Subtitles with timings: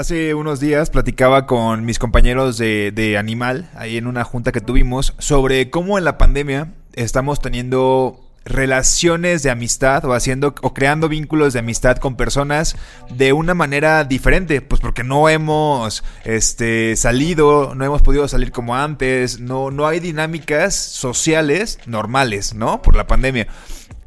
[0.00, 4.62] Hace unos días platicaba con mis compañeros de, de Animal, ahí en una junta que
[4.62, 11.10] tuvimos, sobre cómo en la pandemia estamos teniendo relaciones de amistad o haciendo o creando
[11.10, 12.76] vínculos de amistad con personas
[13.14, 18.76] de una manera diferente, pues porque no hemos este salido, no hemos podido salir como
[18.76, 22.80] antes, no no hay dinámicas sociales normales, ¿no?
[22.80, 23.48] Por la pandemia.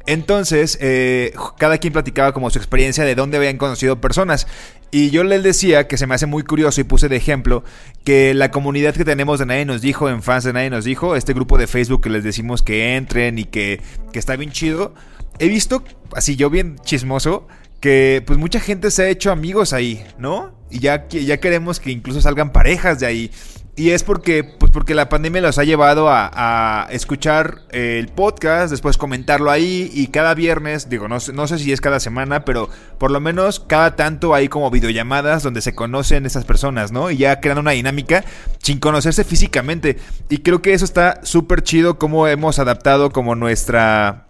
[0.06, 4.46] Entonces, eh, cada quien platicaba como su experiencia de dónde habían conocido personas.
[4.90, 7.64] Y yo les decía que se me hace muy curioso y puse de ejemplo
[8.04, 11.16] que la comunidad que tenemos de Nadie nos dijo, en fans de Nadie nos dijo,
[11.16, 13.80] este grupo de Facebook que les decimos que entren y que,
[14.12, 14.94] que está bien chido.
[15.38, 15.82] He visto,
[16.14, 17.48] así yo bien chismoso,
[17.80, 20.54] que pues mucha gente se ha hecho amigos ahí, ¿no?
[20.70, 23.30] Y ya, ya queremos que incluso salgan parejas de ahí.
[23.76, 28.70] Y es porque, pues porque la pandemia los ha llevado a, a escuchar el podcast,
[28.70, 32.68] después comentarlo ahí y cada viernes, digo, no, no sé si es cada semana, pero
[32.98, 37.10] por lo menos cada tanto hay como videollamadas donde se conocen esas personas, ¿no?
[37.10, 38.24] Y ya creando una dinámica
[38.62, 39.98] sin conocerse físicamente.
[40.28, 44.28] Y creo que eso está súper chido cómo hemos adaptado como nuestra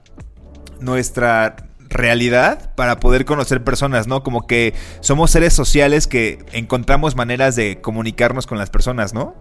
[0.80, 1.56] nuestra
[1.94, 4.22] realidad para poder conocer personas, ¿no?
[4.22, 9.34] Como que somos seres sociales que encontramos maneras de comunicarnos con las personas, ¿no?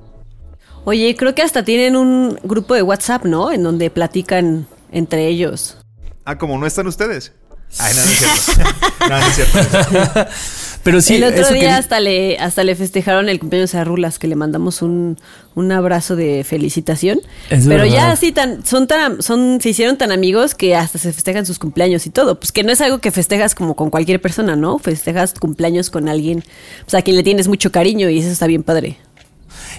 [0.86, 3.52] Oye, creo que hasta tienen un grupo de WhatsApp, ¿no?
[3.52, 5.78] En donde platican entre ellos.
[6.26, 7.34] Ah, como no están ustedes.
[7.80, 8.70] Ay, no, no es cierto.
[9.10, 10.28] no, no es cierto.
[10.84, 14.20] Pero sí, el otro eso día hasta le hasta le festejaron el cumpleaños a Rulas,
[14.20, 15.18] que le mandamos un,
[15.56, 17.20] un abrazo de felicitación.
[17.50, 17.96] Es Pero verdad.
[17.96, 21.58] ya así tan, son tan, son, se hicieron tan amigos que hasta se festejan sus
[21.58, 22.38] cumpleaños y todo.
[22.40, 24.78] Pues que no es algo que festejas como con cualquier persona, ¿no?
[24.78, 26.44] Festejas cumpleaños con alguien,
[26.88, 28.98] sea, a quien le tienes mucho cariño y eso está bien padre.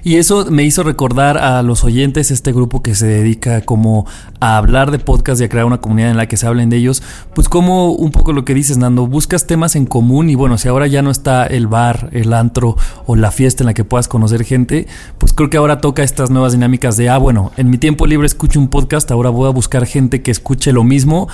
[0.04, 4.06] Y eso me hizo recordar a los oyentes, este grupo que se dedica como
[4.38, 6.76] a hablar de podcast y a crear una comunidad en la que se hablen de
[6.76, 7.02] ellos,
[7.34, 10.68] pues como un poco lo que dices, Nando, buscas temas en común y bueno, si
[10.68, 12.76] ahora ya no está el bar, el antro
[13.06, 16.28] o la fiesta en la que puedas conocer gente, pues creo que ahora toca estas
[16.28, 19.52] nuevas dinámicas de, ah, bueno, en mi tiempo libre escucho un podcast, ahora voy a
[19.52, 21.28] buscar gente que escuche lo mismo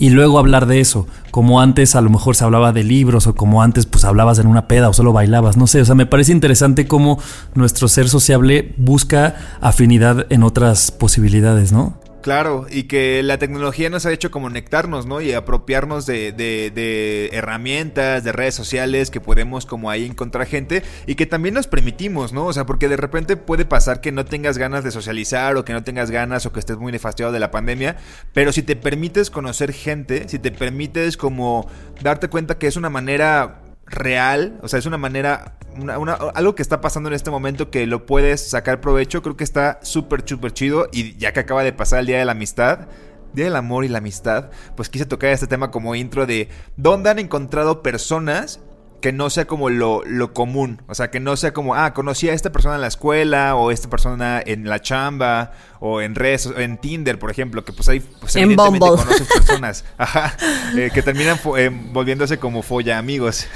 [0.00, 3.34] y luego hablar de eso, como antes a lo mejor se hablaba de libros o
[3.34, 6.06] como antes pues hablabas en una peda o solo bailabas, no sé, o sea, me
[6.06, 7.18] parece interesante cómo
[7.54, 11.98] nuestro ser sociable busca afinidad en otras posibilidades, ¿no?
[12.20, 15.20] Claro, y que la tecnología nos ha hecho conectarnos, ¿no?
[15.20, 20.82] Y apropiarnos de, de- de herramientas, de redes sociales que podemos como ahí encontrar gente
[21.06, 22.46] y que también nos permitimos, ¿no?
[22.46, 25.72] O sea, porque de repente puede pasar que no tengas ganas de socializar o que
[25.72, 27.96] no tengas ganas o que estés muy nefastiado de la pandemia,
[28.32, 31.68] pero si te permites conocer gente, si te permites como
[32.02, 36.54] darte cuenta que es una manera real, o sea, es una manera, una- una- algo
[36.54, 40.22] que está pasando en este momento que lo puedes sacar provecho, creo que está súper,
[40.26, 40.88] súper chido.
[40.92, 42.88] Y ya que acaba de pasar el Día de la Amistad,
[43.32, 47.10] Día del Amor y la Amistad, pues quise tocar este tema como intro de dónde
[47.10, 48.60] han encontrado personas
[49.00, 52.28] que no sea como lo, lo común, o sea, que no sea como, ah, conocí
[52.28, 56.46] a esta persona en la escuela o esta persona en la chamba o en redes,
[56.46, 59.04] o en Tinder, por ejemplo, que pues ahí pues, En evidentemente Bumble.
[59.04, 60.36] conoces personas, ajá,
[60.76, 63.46] eh, que terminan eh, volviéndose como folla amigos.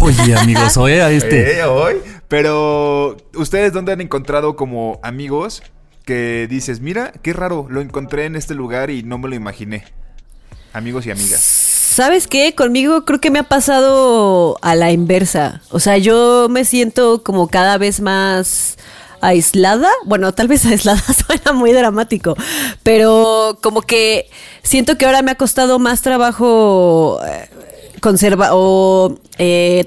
[0.00, 1.58] Oye, amigos, oye, a este.
[1.58, 1.96] Eh, hoy.
[2.28, 5.62] Pero, ¿ustedes dónde han encontrado como amigos
[6.04, 9.84] que dices, mira, qué raro, lo encontré en este lugar y no me lo imaginé?
[10.72, 11.63] Amigos y amigas.
[11.94, 12.56] ¿Sabes qué?
[12.56, 15.62] Conmigo creo que me ha pasado a la inversa.
[15.70, 18.78] O sea, yo me siento como cada vez más
[19.20, 19.88] aislada.
[20.04, 22.34] Bueno, tal vez aislada suena muy dramático,
[22.82, 24.28] pero como que
[24.64, 27.48] siento que ahora me ha costado más trabajo eh,
[28.00, 29.86] conserva o eh,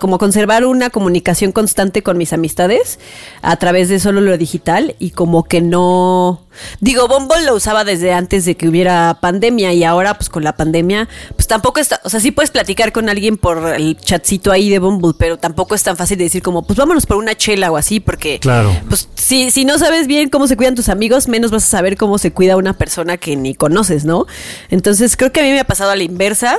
[0.00, 2.98] como conservar una comunicación constante con mis amistades
[3.42, 6.43] a través de solo lo digital y como que no
[6.80, 10.56] Digo, Bumble lo usaba desde antes de que hubiera pandemia y ahora pues con la
[10.56, 14.70] pandemia pues tampoco está, o sea, sí puedes platicar con alguien por el chatcito ahí
[14.70, 17.70] de Bumble, pero tampoco es tan fácil de decir como pues vámonos por una chela
[17.70, 18.76] o así porque Claro.
[18.88, 21.96] pues si, si no sabes bien cómo se cuidan tus amigos, menos vas a saber
[21.96, 24.26] cómo se cuida una persona que ni conoces, ¿no?
[24.70, 26.58] Entonces creo que a mí me ha pasado a la inversa,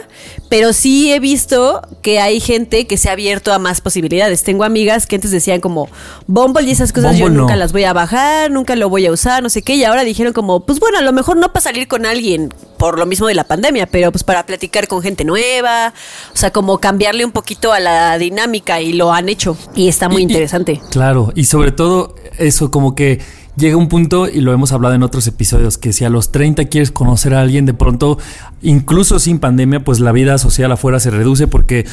[0.50, 4.44] pero sí he visto que hay gente que se ha abierto a más posibilidades.
[4.44, 5.90] Tengo amigas que antes decían como
[6.28, 7.60] Bumble y esas cosas yo nunca no.
[7.60, 10.34] las voy a bajar, nunca lo voy a usar, no sé qué, y ahora dijeron
[10.34, 13.34] como, pues bueno, a lo mejor no para salir con alguien por lo mismo de
[13.36, 15.94] la pandemia, pero pues para platicar con gente nueva,
[16.34, 20.10] o sea, como cambiarle un poquito a la dinámica y lo han hecho y está
[20.10, 20.82] muy Y- y- interesante.
[20.92, 23.22] Claro, y sobre todo eso como que
[23.58, 26.66] llega un punto, y lo hemos hablado en otros episodios, que si a los 30
[26.66, 28.18] quieres conocer a alguien, de pronto,
[28.62, 31.86] incluso sin pandemia, pues la vida social afuera se reduce porque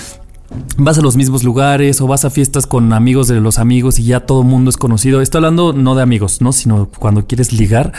[0.77, 4.05] vas a los mismos lugares o vas a fiestas con amigos de los amigos y
[4.05, 5.21] ya todo mundo es conocido.
[5.21, 6.53] Estoy hablando no de amigos, ¿no?
[6.53, 7.93] Sino cuando quieres ligar.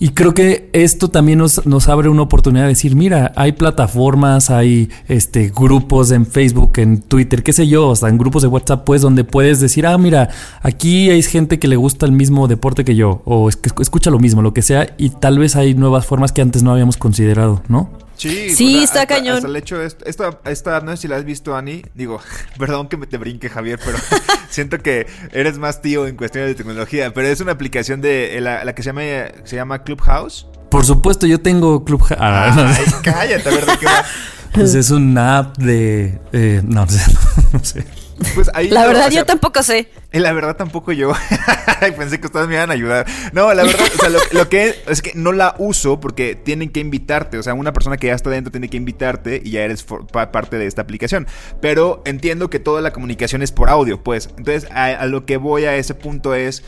[0.00, 4.90] Y creo que esto también nos, abre una oportunidad de decir, mira, hay plataformas, hay
[5.08, 9.02] este grupos en Facebook, en Twitter, qué sé yo, hasta en grupos de WhatsApp, pues,
[9.02, 10.28] donde puedes decir, ah, mira,
[10.62, 14.40] aquí hay gente que le gusta el mismo deporte que yo, o escucha lo mismo,
[14.40, 17.90] lo que sea, y tal vez hay nuevas formas que antes no habíamos considerado, ¿no?
[18.18, 19.36] Sí, Sí, o sea, está hasta- cañón.
[19.36, 21.82] Hasta el hecho, es- esta, esta, no sé si la has visto, Ani.
[21.94, 22.20] Digo,
[22.58, 23.96] perdón que me te brinque, Javier, pero
[24.50, 27.12] siento que eres más tío en cuestiones de tecnología.
[27.14, 29.02] Pero es una aplicación de eh, la, la que se llama,
[29.44, 30.46] se llama Clubhouse.
[30.70, 32.04] Por supuesto, yo tengo Club...
[32.18, 32.82] Ah, no sé.
[32.86, 34.04] Ay, cállate, a ver de qué va.
[34.52, 36.18] Pues es una app de...
[36.32, 37.00] eh, no, no sé,
[37.52, 37.84] no sé.
[38.34, 39.88] Pues ahí La verdad o sea, yo tampoco sé.
[40.12, 41.12] Eh, La verdad tampoco yo.
[41.96, 43.06] Pensé que ustedes me iban a ayudar.
[43.32, 46.70] No, la verdad, o sea, lo, lo que es que no la uso porque tienen
[46.70, 47.38] que invitarte.
[47.38, 50.06] O sea, una persona que ya está dentro tiene que invitarte y ya eres for-
[50.06, 51.26] pa- parte de esta aplicación.
[51.60, 54.30] Pero entiendo que toda la comunicación es por audio, pues.
[54.36, 56.62] Entonces, a, a lo que voy a ese punto es.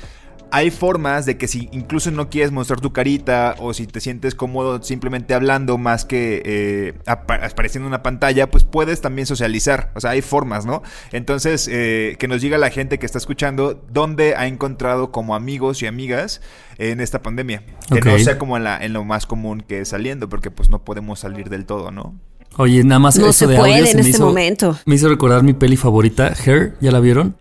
[0.53, 4.35] Hay formas de que si incluso no quieres mostrar tu carita o si te sientes
[4.35, 9.93] cómodo simplemente hablando más que eh, apa- apareciendo en una pantalla, pues puedes también socializar.
[9.95, 10.83] O sea, hay formas, ¿no?
[11.13, 15.83] Entonces, eh, que nos diga la gente que está escuchando dónde ha encontrado como amigos
[15.83, 16.41] y amigas
[16.79, 17.63] en esta pandemia.
[17.93, 20.71] Que no sea como en, la, en lo más común que es saliendo, porque pues
[20.71, 22.15] no podemos salir del todo, ¿no?
[22.57, 24.79] Oye, nada más No eso se de puede audio en me este hizo- momento.
[24.85, 27.37] Me hizo recordar mi peli favorita, Her, ¿ya la vieron?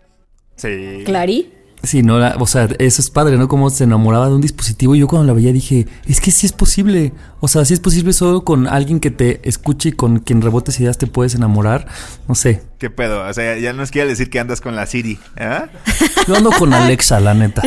[0.56, 1.04] Sí.
[1.06, 1.54] Clary.
[1.82, 3.48] Sí, no, la- o sea, eso es padre, ¿no?
[3.48, 4.96] Como se enamoraba de un dispositivo.
[4.96, 7.14] Y yo cuando la veía dije, es que sí es posible.
[7.40, 10.78] O sea, sí es posible solo con alguien que te escuche y con quien rebotes
[10.82, 11.88] ideas te puedes enamorar.
[12.28, 12.64] No sé.
[12.80, 13.26] ¿Qué pedo?
[13.26, 15.20] O sea, ya nos quiere decir que andas con la Siri.
[15.38, 15.68] ¿ah?
[16.28, 17.62] Yo ando con Alexa, la neta.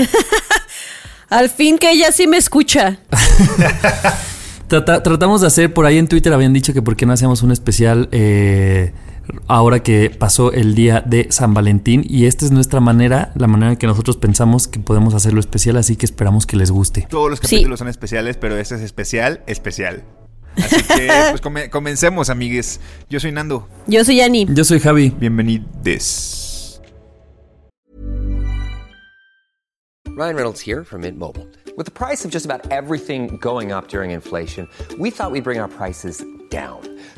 [1.30, 2.98] Al fin que ella sí me escucha.
[4.68, 7.42] Trata- tratamos de hacer, por ahí en Twitter habían dicho que por qué no hacíamos
[7.42, 8.92] un especial eh,
[9.46, 12.04] ahora que pasó el día de San Valentín.
[12.08, 15.76] Y esta es nuestra manera, la manera en que nosotros pensamos que podemos hacerlo especial,
[15.76, 17.06] así que esperamos que les guste.
[17.10, 17.56] Todos los Sí.
[17.56, 20.04] capítulos son especiales, pero este es especial, especial.
[20.56, 22.80] Así que, pues come- comencemos, amigues.
[23.08, 23.68] Yo soy Nando.
[23.86, 24.46] Yo soy Ani.
[24.52, 25.10] Yo soy Javi.
[25.10, 26.80] Bienvenidos.
[30.14, 31.46] Ryan Reynolds here from Mint Mobile.
[31.74, 35.58] With the price of just about everything going up during inflation, we thought we'd bring
[35.58, 36.80] our prices down.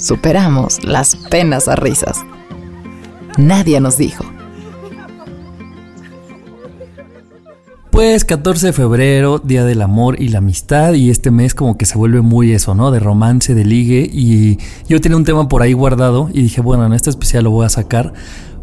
[0.00, 2.24] Superamos las penas a risas.
[3.36, 4.24] Nadie nos dijo.
[7.90, 11.84] Pues 14 de febrero, Día del Amor y la Amistad, y este mes como que
[11.84, 12.90] se vuelve muy eso, ¿no?
[12.90, 16.86] De romance, de ligue, y yo tenía un tema por ahí guardado y dije, bueno,
[16.86, 18.14] en este especial lo voy a sacar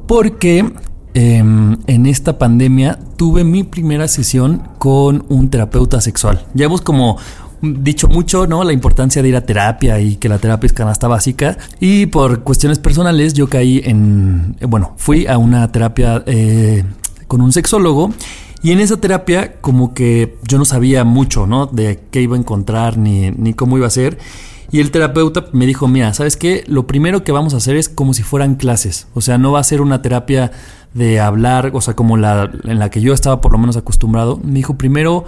[0.08, 0.74] porque
[1.14, 6.44] em, en esta pandemia tuve mi primera sesión con un terapeuta sexual.
[6.56, 7.18] Ya hemos como
[7.62, 8.64] dicho mucho, ¿no?
[8.64, 11.58] La importancia de ir a terapia y que la terapia es canasta básica.
[11.80, 16.84] Y por cuestiones personales yo caí en, eh, bueno, fui a una terapia eh,
[17.28, 18.12] con un sexólogo.
[18.64, 21.68] Y en esa terapia como que yo no sabía mucho, ¿no?
[21.68, 24.18] De qué iba a encontrar ni, ni cómo iba a ser.
[24.72, 26.64] Y el terapeuta me dijo, mira, ¿sabes qué?
[26.68, 29.08] Lo primero que vamos a hacer es como si fueran clases.
[29.14, 30.52] O sea, no va a ser una terapia
[30.94, 34.40] de hablar, o sea, como la en la que yo estaba por lo menos acostumbrado.
[34.44, 35.26] Me dijo, primero,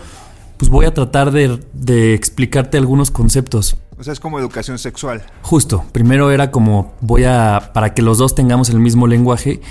[0.60, 3.78] pues voy a tratar de, de explicarte algunos conceptos.
[3.98, 5.24] O sea, es como educación sexual.
[5.42, 9.62] Justo, primero era como voy a, para que los dos tengamos el mismo lenguaje.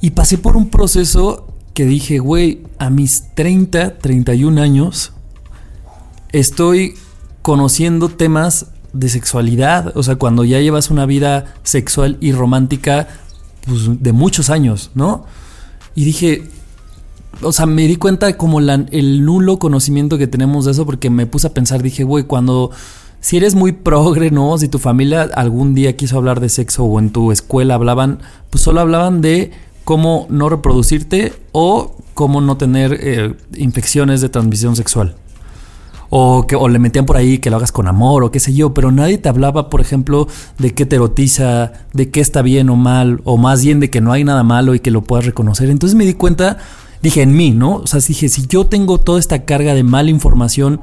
[0.00, 5.12] Y pasé por un proceso que dije, güey, a mis 30, 31 años,
[6.30, 6.94] estoy
[7.42, 13.08] conociendo temas de sexualidad, o sea, cuando ya llevas una vida sexual y romántica
[13.66, 15.24] pues, de muchos años, ¿no?
[15.96, 16.48] Y dije,
[17.40, 21.26] o sea, me di cuenta como el nulo conocimiento que tenemos de eso porque me
[21.26, 22.70] puse a pensar, dije, güey, cuando
[23.22, 24.58] si eres muy progre, ¿no?
[24.58, 28.18] Si tu familia algún día quiso hablar de sexo o en tu escuela hablaban,
[28.50, 29.52] pues solo hablaban de
[29.84, 35.14] cómo no reproducirte o cómo no tener eh, infecciones de transmisión sexual.
[36.10, 38.52] O, que, o le metían por ahí que lo hagas con amor o qué sé
[38.52, 40.26] yo, pero nadie te hablaba, por ejemplo,
[40.58, 44.02] de qué te erotiza, de qué está bien o mal, o más bien de que
[44.02, 45.70] no hay nada malo y que lo puedas reconocer.
[45.70, 46.58] Entonces me di cuenta,
[47.02, 47.76] dije en mí, ¿no?
[47.76, 50.80] O sea, dije, si yo tengo toda esta carga de mala información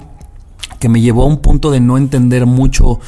[0.79, 2.99] que me llevó a un punto de no entender mucho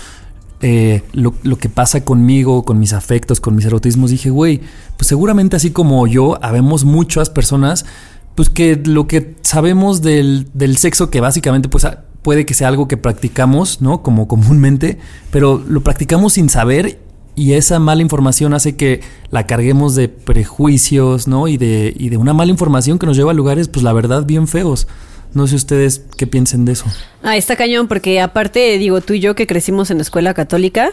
[0.62, 4.62] eh, lo, lo que pasa conmigo, con mis afectos, con mis erotismos, dije, güey,
[4.98, 7.86] pues seguramente así como yo, habemos muchas personas,
[8.36, 12.68] pues que lo que sabemos del, del sexo, que básicamente pues a- puede que sea
[12.68, 14.04] algo que practicamos, ¿no?
[14.04, 15.00] Como comúnmente,
[15.32, 17.00] pero lo practicamos sin saber
[17.36, 21.48] y esa mala información hace que la carguemos de prejuicios, ¿no?
[21.48, 24.26] Y de, y de una mala información que nos lleva a lugares, pues la verdad,
[24.26, 24.88] bien feos.
[25.34, 26.86] No sé ustedes qué piensen de eso.
[27.24, 30.92] Ah, está cañón, porque aparte, digo, tú y yo que crecimos en la escuela católica,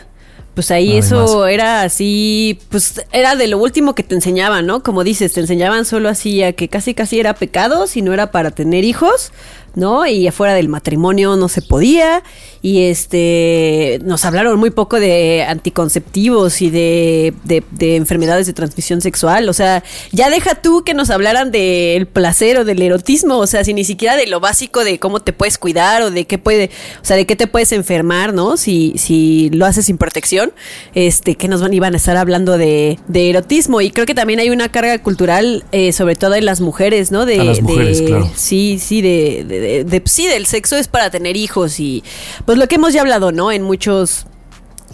[0.55, 1.07] pues ahí Además.
[1.07, 4.83] eso era así, pues era de lo último que te enseñaban, ¿no?
[4.83, 8.31] Como dices, te enseñaban solo así a que casi casi era pecado si no era
[8.31, 9.33] para tener hijos,
[9.79, 10.07] ¿no?
[10.07, 12.23] Y afuera del matrimonio no se podía.
[12.61, 19.01] Y este nos hablaron muy poco de anticonceptivos y de, de- de enfermedades de transmisión
[19.01, 19.49] sexual.
[19.49, 23.39] O sea, ya deja tú que nos hablaran del placer o del erotismo.
[23.39, 26.25] O sea, si ni siquiera de lo básico de cómo te puedes cuidar o de
[26.27, 26.71] qué puede,
[27.01, 28.57] o sea, de qué te puedes enfermar, ¿no?
[28.57, 30.53] Si, si lo haces sin protección,
[30.95, 33.81] este, que nos van, iban a estar hablando de, de erotismo.
[33.81, 37.25] Y creo que también hay una carga cultural, eh, sobre todo en las mujeres, ¿no?
[37.25, 38.31] De, A las mujeres, de- claro.
[38.35, 42.03] Sí, sí, de, de- de- de- sí, del sexo es para tener hijos y
[42.45, 43.53] pues lo que hemos ya hablado, ¿no?
[43.53, 44.27] En muchos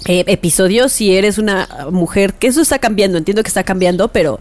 [0.06, 4.38] eh, episodios, si eres una mujer, que eso está cambiando, entiendo que está cambiando, pero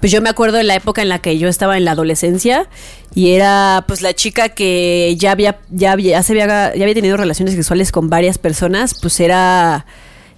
[0.00, 2.68] pues yo me acuerdo de la época en la que yo estaba en la adolescencia
[3.14, 7.16] y era pues la chica que ya había, ya había, ya había, ya había tenido
[7.16, 9.86] relaciones sexuales con varias personas, pues era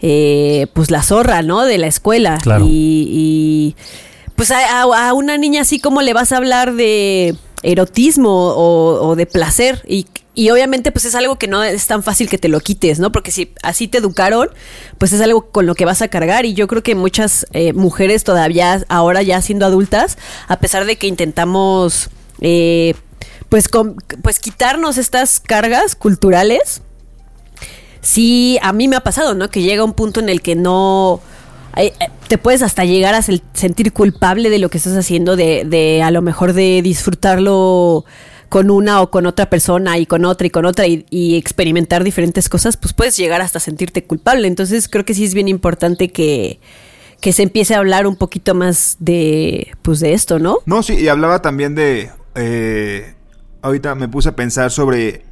[0.02, 1.64] eh, pues la zorra, ¿no?
[1.64, 2.38] De la escuela.
[2.42, 2.64] Claro.
[2.68, 3.76] Y, y,
[4.37, 9.17] pues a, a- a una niña así como le vas a hablar de erotismo o,
[9.17, 12.49] de placer y, y obviamente pues es algo que no es tan fácil que te
[12.49, 13.11] lo quites, ¿no?
[13.11, 14.49] Porque si así te educaron,
[14.99, 17.73] pues es algo con lo que vas a cargar y yo creo que muchas eh,
[17.73, 22.11] mujeres todavía ahora ya siendo adultas, a pesar de que intentamos
[22.41, 22.95] eh,
[23.49, 26.83] pues, com- pues quitarnos estas cargas culturales,
[28.00, 29.50] sí, a mí me ha pasado, ¿no?
[29.50, 31.21] Que llega un punto en el que no...
[31.78, 31.92] eh,
[32.28, 36.11] te puedes hasta llegar a sentir culpable de lo que estás haciendo, de, de a
[36.11, 38.04] lo mejor de disfrutarlo
[38.49, 42.02] con una o con otra persona y con otra y con otra y, y experimentar
[42.02, 44.49] diferentes cosas, pues puedes llegar hasta sentirte culpable.
[44.49, 46.58] Entonces creo que sí es bien importante que,
[47.20, 50.58] que se empiece a hablar un poquito más de, pues de esto, ¿no?
[50.66, 52.11] No, sí, y hablaba también de.
[52.35, 53.14] eh,
[53.61, 55.25] ahorita me puse a pensar sobre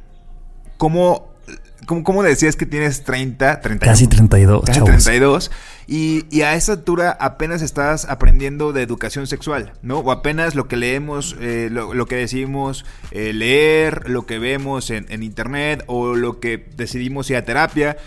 [0.77, 1.36] cómo.
[1.85, 3.91] ¿Cómo, cómo decías que tienes 30, 31?
[3.91, 4.89] Casi 32, Casi chavos.
[4.89, 5.51] 32.
[5.87, 9.99] Y, y a esa altura apenas estás aprendiendo de educación sexual, ¿no?
[9.99, 14.89] O apenas lo que leemos, eh, lo, lo que decidimos eh, leer, lo que vemos
[14.89, 17.97] en, en internet o lo que decidimos ir a terapia.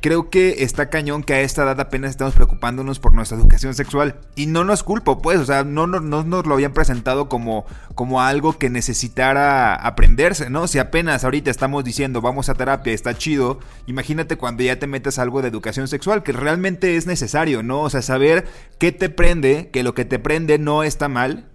[0.00, 4.16] Creo que está cañón que a esta edad apenas estamos preocupándonos por nuestra educación sexual.
[4.36, 7.66] Y no nos culpo, pues, o sea, no, no, no nos lo habían presentado como,
[7.94, 10.68] como algo que necesitara aprenderse, ¿no?
[10.68, 15.18] Si apenas ahorita estamos diciendo vamos a terapia, está chido, imagínate cuando ya te metes
[15.18, 17.82] algo de educación sexual, que realmente es necesario, ¿no?
[17.82, 18.46] O sea, saber
[18.78, 21.46] qué te prende, que lo que te prende no está mal.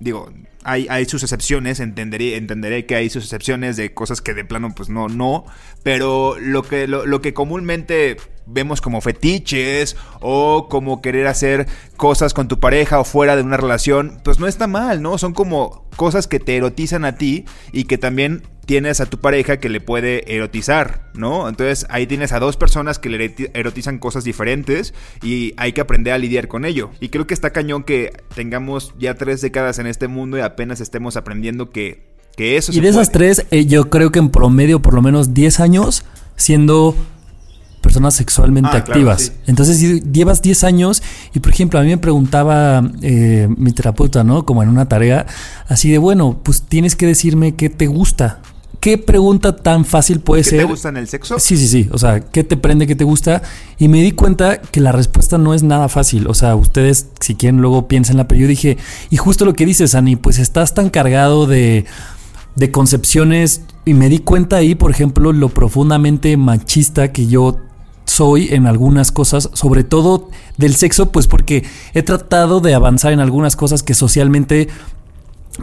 [0.00, 0.32] Digo,
[0.64, 4.74] hay, hay sus excepciones, entenderé, entenderé que hay sus excepciones de cosas que de plano
[4.74, 5.44] pues no, no,
[5.82, 8.16] pero lo que, lo, lo que comúnmente
[8.46, 11.66] vemos como fetiches o como querer hacer
[11.96, 15.18] cosas con tu pareja o fuera de una relación, pues no está mal, ¿no?
[15.18, 19.56] Son como cosas que te erotizan a ti y que también tienes a tu pareja
[19.56, 21.48] que le puede erotizar, ¿no?
[21.48, 25.80] Entonces ahí tienes a dos personas que le eroti- erotizan cosas diferentes y hay que
[25.80, 26.90] aprender a lidiar con ello.
[27.00, 30.80] Y creo que está cañón que tengamos ya tres décadas en este mundo y apenas
[30.80, 34.30] estemos aprendiendo que, que eso Y se de esas tres, eh, yo creo que en
[34.30, 36.04] promedio por lo menos 10 años
[36.36, 36.94] siendo
[37.82, 39.22] personas sexualmente Ah, claro, activas.
[39.22, 39.32] sí.
[39.48, 41.02] Entonces lle- llevas 10 años
[41.34, 44.46] y por ejemplo a mí me preguntaba eh, mi terapeuta, ¿no?
[44.46, 45.26] Como en una tarea,
[45.66, 48.42] así de, bueno, pues tienes que decirme qué te gusta.
[48.80, 50.58] ¿Qué pregunta tan fácil puede ¿Qué ser?
[50.60, 51.38] te gusta en el sexo?
[51.38, 51.88] Sí, sí, sí.
[51.92, 53.42] O sea, ¿qué te prende, qué te gusta?
[53.78, 56.26] Y me di cuenta que la respuesta no es nada fácil.
[56.28, 58.26] O sea, ustedes, si quieren, luego piénsenla.
[58.26, 58.78] Pero yo dije,
[59.10, 61.84] y justo lo que dices, Ani, pues estás tan cargado de,
[62.56, 67.58] de concepciones y me di cuenta ahí, por ejemplo, lo profundamente machista que yo
[68.06, 73.20] soy en algunas cosas, sobre todo del sexo, pues porque he tratado de avanzar en
[73.20, 74.68] algunas cosas que socialmente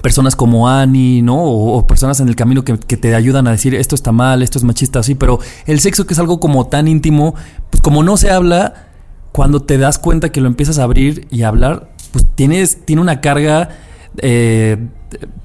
[0.02, 1.42] personas como Annie, ¿no?
[1.42, 4.58] O, o personas en el camino que, te ayudan a decir esto está mal, esto
[4.58, 7.36] es machista, así, pero el sexo que es algo como tan íntimo,
[7.70, 8.88] pues como no se habla,
[9.32, 13.02] cuando te das cuenta que lo empiezas a abrir y a hablar, pues tienes, tiene
[13.02, 13.70] una carga
[14.18, 14.78] eh,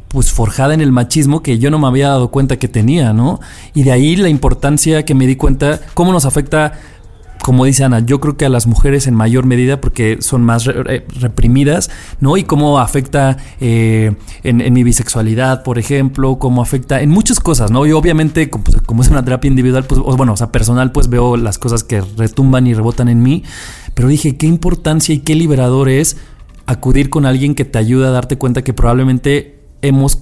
[0.09, 3.41] pues forjada en el machismo que yo no me había dado cuenta que tenía, ¿no?
[3.75, 6.75] Y de ahí la importancia que me di cuenta, cómo nos afecta,
[7.43, 10.65] como dice Ana, yo creo que a las mujeres en mayor medida porque son más
[10.65, 12.37] re- re- reprimidas, ¿no?
[12.37, 17.73] Y cómo afecta eh, en, en mi bisexualidad, por ejemplo, cómo afecta en muchas cosas,
[17.73, 17.85] ¿no?
[17.85, 20.93] Y obviamente, como, pues, como es una terapia individual, pues, o bueno, o sea, personal,
[20.93, 23.43] pues veo las cosas que retumban y rebotan en mí,
[23.95, 26.17] pero dije, qué importancia y qué liberador es
[26.67, 30.21] acudir con alguien que te ayuda a darte cuenta que probablemente hemos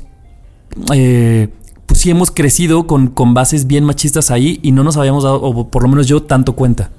[0.95, 1.49] eh,
[1.85, 5.43] pues sí hemos crecido con, con bases bien machistas ahí y no nos habíamos dado,
[5.43, 6.93] o por lo menos yo, tanto cuenta.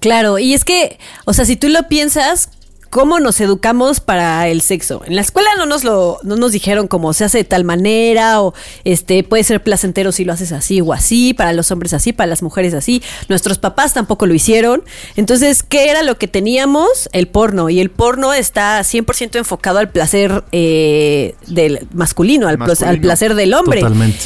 [0.00, 2.50] Claro, y es que, o sea, si tú lo piensas,
[2.88, 5.02] ¿cómo nos educamos para el sexo?
[5.06, 8.40] En la escuela no nos lo, no nos dijeron cómo se hace de tal manera,
[8.40, 8.54] o
[8.84, 12.28] este puede ser placentero si lo haces así o así, para los hombres así, para
[12.28, 13.02] las mujeres así.
[13.28, 14.82] Nuestros papás tampoco lo hicieron.
[15.16, 17.08] Entonces, ¿qué era lo que teníamos?
[17.12, 17.68] El porno.
[17.68, 23.02] Y el porno está 100% enfocado al placer eh, del masculino, al, pla- al Masculino.
[23.02, 23.80] placer del hombre.
[23.80, 24.20] Totalmente.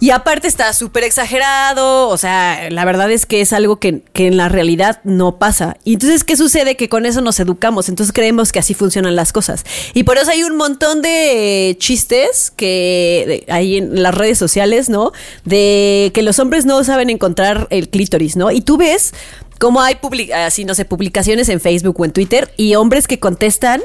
[0.00, 4.28] Y aparte está súper exagerado, o sea, la verdad es que es algo que, que
[4.28, 5.76] en la realidad no pasa.
[5.84, 6.74] Y entonces, ¿qué sucede?
[6.74, 9.66] Que con eso nos educamos, entonces creemos que así funcionan las cosas.
[9.92, 15.12] Y por eso hay un montón de chistes que hay en las redes sociales, ¿no?
[15.44, 18.50] De que los hombres no saben encontrar el clítoris, ¿no?
[18.50, 19.12] Y tú ves
[19.58, 19.98] cómo hay,
[20.34, 23.82] así, no sé, publicaciones en Facebook o en Twitter y hombres que contestan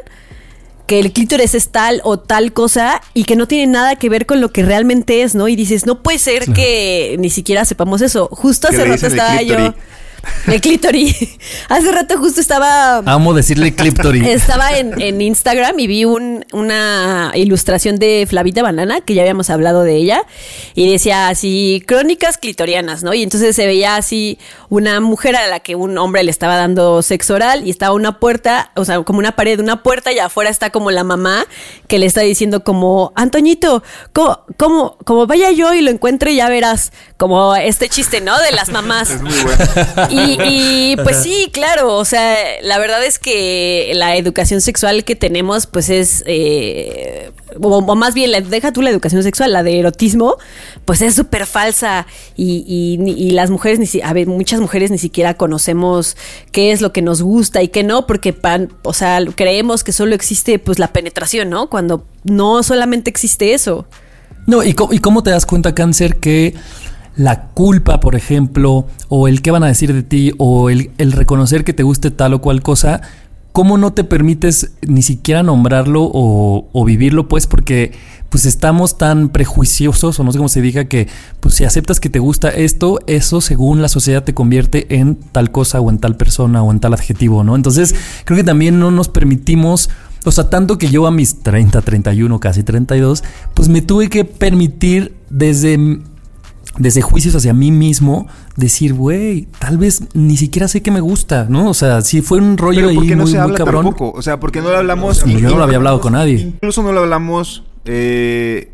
[0.87, 4.25] que el clítoris es tal o tal cosa y que no tiene nada que ver
[4.25, 5.47] con lo que realmente es, ¿no?
[5.47, 8.29] Y dices, no puede ser que ni siquiera sepamos eso.
[8.31, 9.73] Justo hace rato estaba yo.
[10.25, 10.53] Clítori.
[10.55, 11.29] El clítoris.
[11.69, 12.97] hace rato justo estaba.
[13.05, 14.27] Amo decirle cliptory.
[14.29, 19.49] Estaba en, en Instagram y vi un- una ilustración de Flavita Banana, que ya habíamos
[19.49, 20.23] hablado de ella,
[20.73, 23.13] y decía así, crónicas clitorianas, ¿no?
[23.13, 24.37] Y entonces se veía así
[24.69, 28.19] una mujer a la que un hombre le estaba dando sexo oral y estaba una
[28.19, 31.45] puerta, o sea, como una pared, una puerta y afuera está como la mamá
[31.87, 36.49] que le está diciendo como, Antoñito, ¿cómo, cómo, como vaya yo y lo encuentre ya
[36.49, 38.37] verás, como este chiste, ¿no?
[38.39, 39.09] De las mamás.
[39.11, 39.57] Es muy bueno.
[40.15, 40.37] Y,
[40.93, 45.67] y, pues sí, claro, o sea, la verdad es que la educación sexual que tenemos,
[45.67, 49.79] pues es, eh, o, o más bien, la- deja tú la educación sexual, la de
[49.79, 50.37] erotismo,
[50.85, 54.91] pues es súper falsa y, y, y las mujeres, ni si- a ver, muchas mujeres
[54.91, 56.17] ni siquiera conocemos
[56.51, 59.91] qué es lo que nos gusta y qué no, porque, pan, o sea, creemos que
[59.91, 61.69] solo existe pues la penetración, ¿no?
[61.69, 63.85] Cuando no solamente existe eso.
[64.47, 66.53] No, ¿y cómo, y cómo te das cuenta, Cáncer, que
[67.15, 71.11] la culpa, por ejemplo, o el qué van a decir de ti, o el, el
[71.11, 73.01] reconocer que te guste tal o cual cosa,
[73.51, 77.93] cómo no te permites ni siquiera nombrarlo o, o vivirlo, pues, porque
[78.27, 81.07] pues estamos tan prejuiciosos, o no sé cómo se diga, que
[81.39, 85.51] pues si aceptas que te gusta esto, eso según la sociedad te convierte en tal
[85.51, 87.55] cosa o en tal persona o en tal adjetivo, ¿no?
[87.55, 89.89] Entonces, creo que también no nos permitimos
[90.25, 93.23] o sea, tanto que yo a mis 30, 31, casi 32,
[93.53, 95.99] pues me tuve que permitir desde,
[96.77, 101.47] desde juicios hacia mí mismo decir, güey, tal vez ni siquiera sé que me gusta,
[101.49, 101.69] ¿no?
[101.69, 103.57] O sea, si fue un rollo Pero ahí ¿por qué no muy, se muy habla
[103.57, 103.85] cabrón.
[103.85, 104.17] tampoco?
[104.17, 105.23] O sea, porque no lo hablamos.
[105.23, 106.39] Yo no lo había hablado con nadie.
[106.39, 108.71] Incluso no lo hablamos eh,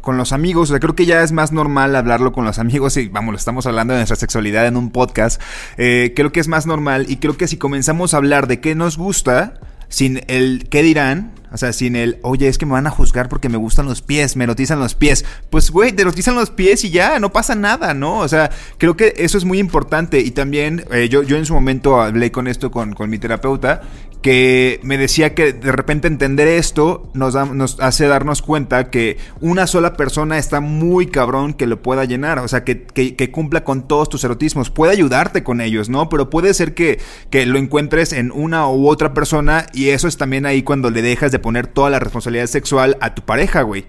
[0.00, 0.70] con los amigos.
[0.70, 2.96] O sea, creo que ya es más normal hablarlo con los amigos.
[2.96, 5.40] Y vamos, estamos hablando de nuestra sexualidad en un podcast.
[5.76, 7.06] Eh, creo que es más normal.
[7.08, 9.54] Y creo que si comenzamos a hablar de qué nos gusta,
[9.88, 11.32] sin el qué dirán.
[11.50, 14.02] O sea, sin el, oye, es que me van a juzgar porque me gustan los
[14.02, 15.24] pies, me erotizan los pies.
[15.48, 18.18] Pues, güey, te erotizan los pies y ya, no pasa nada, ¿no?
[18.18, 20.20] O sea, creo que eso es muy importante.
[20.20, 23.80] Y también, eh, yo, yo en su momento hablé con esto con, con mi terapeuta,
[24.22, 29.16] que me decía que de repente entender esto nos, da- nos hace darnos cuenta que
[29.40, 33.30] una sola persona está muy cabrón que lo pueda llenar, o sea, que, que- que
[33.30, 36.08] cumpla con todos tus erotismos, puede ayudarte con ellos, ¿no?
[36.08, 36.98] Pero puede ser que,
[37.30, 41.00] que lo encuentres en una u otra persona y eso es también ahí cuando le
[41.02, 43.86] dejas de poner toda la responsabilidad sexual a tu pareja, güey.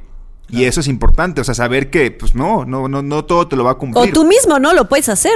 [0.51, 3.55] Y eso es importante, o sea, saber que, pues no, no, no, no todo te
[3.55, 4.11] lo va a O cumplir.
[4.13, 4.73] tú mismo, ¿no?
[4.73, 5.33] Lo puedes hacer.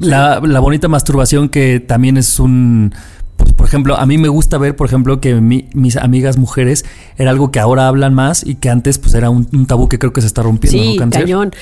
[0.00, 2.94] La bonita masturbación que también es un...
[3.36, 6.84] pues, por ejemplo, a mí me gusta ver, por ejemplo, que mi- mis amigas mujeres
[7.18, 9.98] era algo que ahora hablan más y que antes pues era un, un tabú que
[9.98, 10.78] creo que se está rompiendo.
[10.78, 11.52] Sí, ¿no, cañón.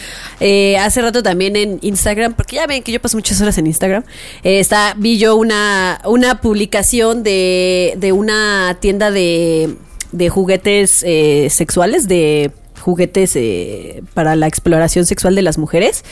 [0.40, 3.66] Eh, hace rato también en Instagram, porque ya ven que yo paso muchas horas en
[3.66, 4.04] Instagram,
[4.42, 9.74] eh, está, vi yo una, una publicación de, de una tienda de,
[10.12, 16.04] de juguetes eh, sexuales, de juguetes eh, para la exploración sexual de las mujeres.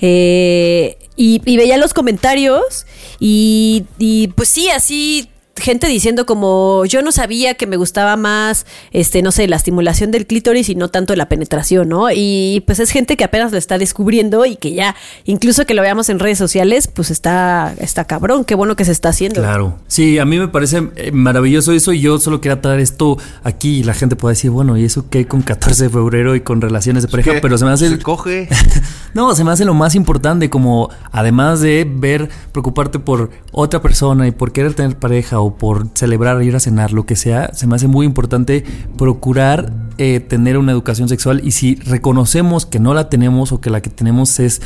[0.00, 2.86] Eh, y, y veía los comentarios
[3.18, 8.66] y, y pues sí, así gente diciendo como yo no sabía que me gustaba más,
[8.92, 12.08] este, no sé, la estimulación del clítoris y no tanto la penetración, ¿no?
[12.12, 15.82] Y pues es gente que apenas lo está descubriendo y que ya, incluso que lo
[15.82, 19.40] veamos en redes sociales, pues está, está cabrón, qué bueno que se está haciendo.
[19.40, 19.78] Claro.
[19.88, 23.78] Sí, a mí me parece eh, maravilloso eso y yo solo quería traer esto aquí
[23.78, 26.60] y la gente puede decir, bueno, ¿y eso qué con 14 de febrero y con
[26.60, 27.32] relaciones de pareja?
[27.34, 27.40] ¿Qué?
[27.40, 27.88] Pero se me hace...
[27.88, 28.48] Se el- coge.
[29.14, 34.26] no, se me hace lo más importante, como además de ver, preocuparte por otra persona
[34.26, 37.66] y por querer tener pareja o por celebrar, ir a cenar, lo que sea, se
[37.66, 38.64] me hace muy importante
[38.96, 43.70] procurar eh, tener una educación sexual y si reconocemos que no la tenemos o que
[43.70, 44.60] la que tenemos es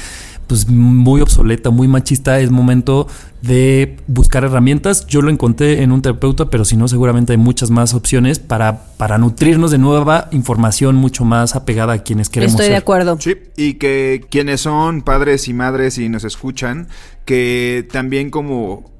[0.50, 3.06] pues muy obsoleta, muy machista, es momento
[3.40, 5.06] de buscar herramientas.
[5.06, 8.82] Yo lo encontré en un terapeuta, pero si no, seguramente hay muchas más opciones para,
[8.96, 13.16] para nutrirnos de nueva información mucho más apegada a quienes queremos Estoy de acuerdo.
[13.20, 16.88] Sí, y que quienes son padres y madres y nos escuchan,
[17.24, 18.90] que también como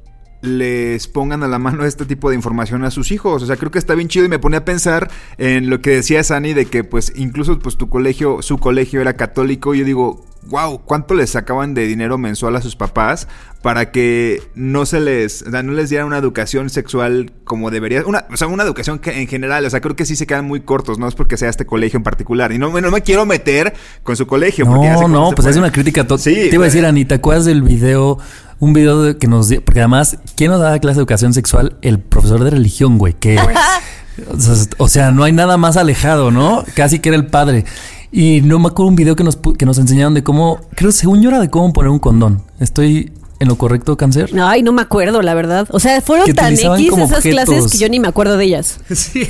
[0.43, 3.43] les pongan a la mano este tipo de información a sus hijos.
[3.43, 5.91] O sea, creo que está bien chido y me ponía a pensar en lo que
[5.91, 9.75] decía Sani de que pues incluso pues tu colegio, su colegio era católico.
[9.75, 13.29] Y yo digo, wow, ¿cuánto les sacaban de dinero mensual a sus papás
[13.63, 18.07] para que no se les, o sea, no les dieran una educación sexual como debería,
[18.07, 20.47] una, o sea, una educación que en general, o sea, creo que sí se quedan
[20.47, 22.53] muy cortos, no es porque sea este colegio en particular.
[22.53, 24.65] Y no, no me quiero meter con su colegio.
[24.65, 25.67] porque No, cómo no, pues es pone.
[25.67, 26.07] una crítica.
[26.17, 28.19] Sí, Te iba a decir, Anita, ¿te acuerdas del video?
[28.61, 31.77] Un video de- que nos dio, porque además, ¿quién nos daba clase de educación sexual?
[31.83, 36.31] El profesor de religión, güey, que, o sea, o sea, no hay nada más alejado,
[36.31, 36.63] ¿no?
[36.75, 37.65] Casi que era el padre.
[38.13, 41.23] Y no me acuerdo un video que nos, que nos enseñaron de cómo, creo, según
[41.23, 42.43] yo era de cómo poner un condón.
[42.59, 44.31] Estoy en lo correcto, cáncer.
[44.39, 45.67] Ay, no me acuerdo, la verdad.
[45.71, 48.79] O sea, fueron tan X esas clases que yo ni me acuerdo de ellas.
[48.95, 49.27] Sí,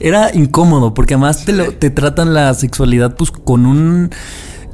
[0.00, 4.10] era incómodo porque además te, lo- te tratan la sexualidad pues con un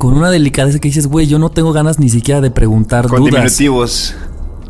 [0.01, 3.19] con una delicadeza que dices, güey, yo no tengo ganas ni siquiera de preguntar Con
[3.19, 3.33] dudas.
[3.35, 4.15] diminutivos.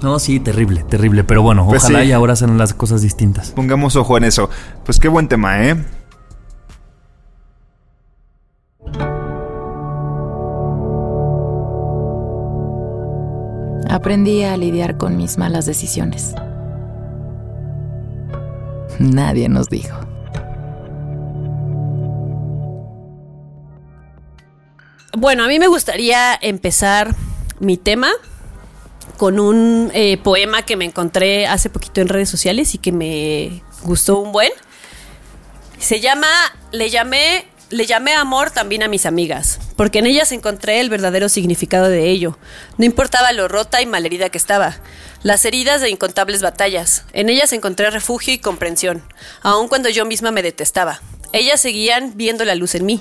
[0.02, 2.08] No, sí, terrible, terrible, pero bueno, Pues ojalá sí.
[2.08, 3.50] y ahora sean las cosas distintas.
[3.52, 4.50] Pongamos ojo en eso.
[4.84, 5.76] Pues qué buen tema, ¿eh?
[13.88, 16.34] Aprendí a lidiar con mis malas decisiones.
[18.98, 19.96] Nadie nos dijo.
[25.20, 27.14] Bueno, a mí me gustaría empezar
[27.58, 28.10] mi tema
[29.18, 33.62] con un eh, poema que me encontré hace poquito en redes sociales y que me
[33.82, 34.50] gustó un buen.
[35.78, 36.26] Se llama,
[36.72, 41.28] le llamé, le llamé amor también a mis amigas, porque en ellas encontré el verdadero
[41.28, 42.38] significado de ello.
[42.78, 44.78] No importaba lo rota y malherida que estaba,
[45.22, 47.04] las heridas de incontables batallas.
[47.12, 49.02] En ellas encontré refugio y comprensión,
[49.42, 51.02] aun cuando yo misma me detestaba.
[51.32, 53.00] Ellas seguían viendo la luz en mí.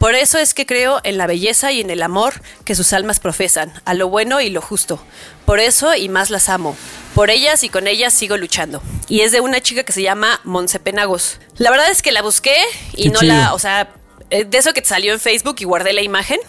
[0.00, 3.20] Por eso es que creo en la belleza y en el amor que sus almas
[3.20, 4.98] profesan, a lo bueno y lo justo.
[5.44, 6.74] Por eso y más las amo.
[7.14, 8.80] Por ellas y con ellas sigo luchando.
[9.08, 11.38] Y es de una chica que se llama Monse Penagos.
[11.58, 12.56] La verdad es que la busqué
[12.94, 13.34] y Qué no chido.
[13.34, 13.90] la, o sea,
[14.30, 16.40] eh, de eso que te salió en Facebook y guardé la imagen.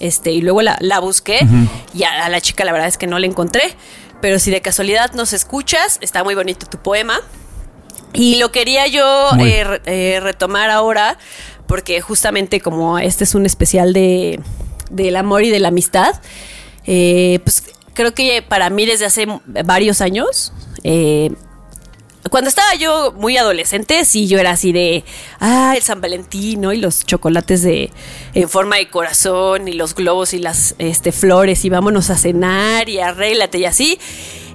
[0.00, 1.46] Este, y luego la, la busqué
[1.92, 3.76] y a, a la chica la verdad es que no la encontré.
[4.22, 7.20] Pero si de casualidad nos escuchas, está muy bonito tu poema.
[8.14, 11.18] Y lo quería yo eh, eh, retomar ahora,
[11.66, 14.40] porque justamente como este es un especial de
[14.90, 16.14] del amor y de la amistad,
[16.86, 19.26] eh, pues creo que para mí desde hace
[19.64, 21.32] varios años, eh,
[22.30, 25.04] cuando estaba yo muy adolescente, sí, yo era así de,
[25.40, 26.72] ah, el San Valentín, ¿no?
[26.72, 27.90] Y los chocolates de
[28.32, 32.88] en forma de corazón y los globos y las este, flores y vámonos a cenar
[32.88, 33.98] y arréglate y así.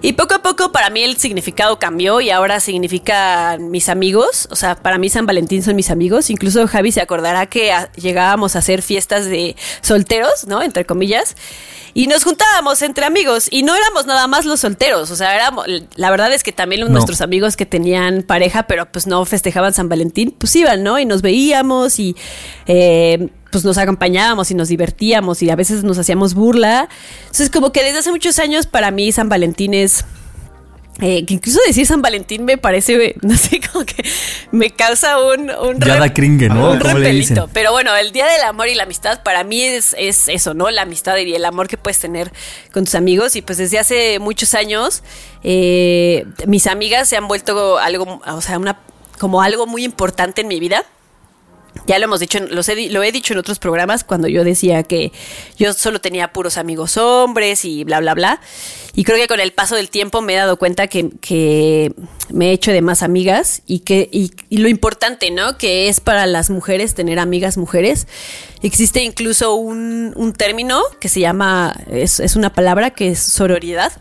[0.02, 4.48] Y poco a poco para mí el significado cambió y ahora significa mis amigos.
[4.50, 6.30] O sea, para mí San Valentín son mis amigos.
[6.30, 10.62] Incluso Javi se acordará que a- llegábamos a hacer fiestas de solteros, ¿no?
[10.64, 11.36] Entre comillas.
[11.94, 15.12] Y nos juntábamos entre amigos y no éramos nada más los solteros.
[15.12, 16.88] O sea, éramos, la verdad es que también No.
[16.88, 20.98] nuestros amigos que tenían pareja, pero pues no festejaban San Valentín, pues iban, ¿no?
[20.98, 22.16] Y nos veíamos y
[22.68, 26.90] eh, pues nos acompañábamos y nos divertíamos y a veces nos hacíamos burla.
[27.22, 30.06] Entonces, como que desde hace muchos años para mí San Valentín es...
[31.02, 34.04] eh, que incluso decir San Valentín me parece, no sé, como que
[34.52, 35.50] me causa un...
[35.50, 36.72] un Ya da cringe, ¿no?
[36.72, 37.50] Un repelito.
[37.54, 40.70] Pero bueno, el Día del Amor y la Amistad para mí es, es eso, ¿no?
[40.70, 42.32] La amistad y el amor que puedes tener
[42.74, 43.36] con tus amigos.
[43.36, 45.04] Y pues desde hace muchos años,
[45.44, 48.80] eh, mis amigas se han vuelto algo, o sea, una,
[49.18, 50.84] como algo muy importante en mi vida.
[51.86, 54.84] Ya lo hemos dicho, los he, lo he dicho en otros programas cuando yo decía
[54.84, 55.12] que
[55.58, 58.42] yo solo tenía puros amigos hombres y bla, bla, bla.
[58.94, 61.94] Y creo que con el paso del tiempo me he dado cuenta que, que
[62.32, 65.58] me he hecho de más amigas y que y, y lo importante, ¿no?
[65.58, 68.08] Que es para las mujeres tener amigas mujeres.
[68.62, 73.94] Existe incluso un, un término que se llama, es, es una palabra que es sororidad,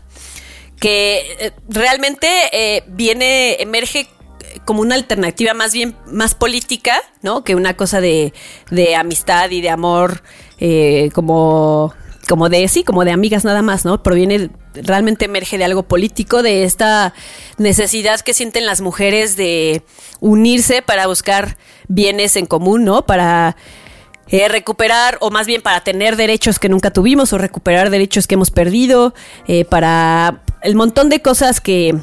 [0.81, 4.09] que eh, realmente eh, viene, emerge
[4.69, 7.43] como una alternativa más bien más política, ¿no?
[7.43, 8.35] Que una cosa de,
[8.71, 10.23] de amistad y de amor,
[10.59, 11.95] eh, como,
[12.29, 14.03] como de sí, como de amigas nada más, ¿no?
[14.03, 17.15] Proviene, realmente emerge de algo político, de esta
[17.57, 19.85] necesidad que sienten las mujeres de
[20.21, 21.57] unirse para buscar
[21.89, 23.07] bienes en común, ¿no?
[23.07, 23.57] Para
[24.29, 28.35] eh, recuperar, o más bien para tener derechos que nunca tuvimos, o recuperar derechos que
[28.35, 29.15] hemos perdido,
[29.47, 31.95] eh, para el montón de cosas que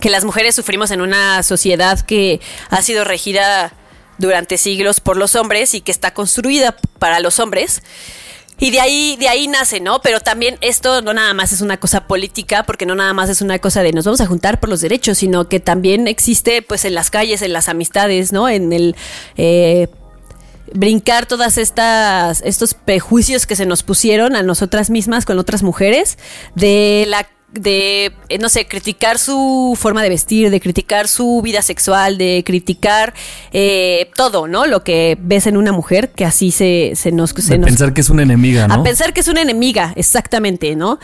[0.00, 3.72] que las mujeres sufrimos en una sociedad que ha sido regida
[4.18, 7.82] durante siglos por los hombres y que está construida para los hombres.
[8.58, 10.00] Y de ahí, de ahí nace, ¿no?
[10.00, 13.42] Pero también esto no nada más es una cosa política, porque no nada más es
[13.42, 16.86] una cosa de nos vamos a juntar por los derechos, sino que también existe, pues,
[16.86, 18.48] en las calles, en las amistades, ¿no?
[18.48, 18.96] En el
[19.36, 19.88] eh,
[20.72, 26.18] brincar todas estas estos prejuicios que se nos pusieron a nosotras mismas con otras mujeres
[26.54, 27.28] de la
[27.60, 32.42] de, eh, no sé, criticar su forma de vestir, de criticar su vida sexual, de
[32.46, 33.14] criticar
[33.52, 34.66] eh, todo, ¿no?
[34.66, 37.30] Lo que ves en una mujer, que así se, se nos...
[37.30, 38.74] Se De nos- pensar que es una enemiga, ¿no?
[38.74, 40.98] a pensar que es una enemiga, exactamente, ¿no?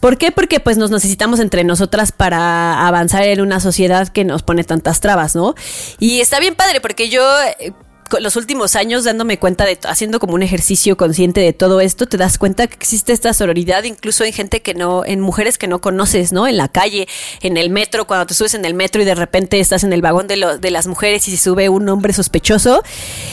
[0.00, 0.30] ¿Por qué?
[0.32, 5.00] Porque pues nos necesitamos entre nosotras para avanzar en una sociedad que nos pone tantas
[5.00, 5.54] trabas, ¿no?
[5.98, 7.22] Y está bien padre porque yo
[7.58, 7.72] eh,
[8.20, 12.16] los últimos años dándome cuenta de haciendo como un ejercicio consciente de todo esto, te
[12.16, 15.80] das cuenta que existe esta sororidad incluso en gente que no en mujeres que no
[15.80, 16.46] conoces, ¿no?
[16.46, 17.08] En la calle,
[17.42, 20.02] en el metro, cuando te subes en el metro y de repente estás en el
[20.02, 22.82] vagón de, lo- de las mujeres y se sube un hombre sospechoso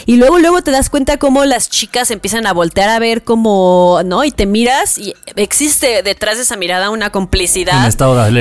[0.06, 4.02] y luego luego te das cuenta cómo las chicas empiezan a voltear a ver como,
[4.06, 4.24] ¿no?
[4.24, 7.84] Y te miras y existe detrás de esa mirada una complicidad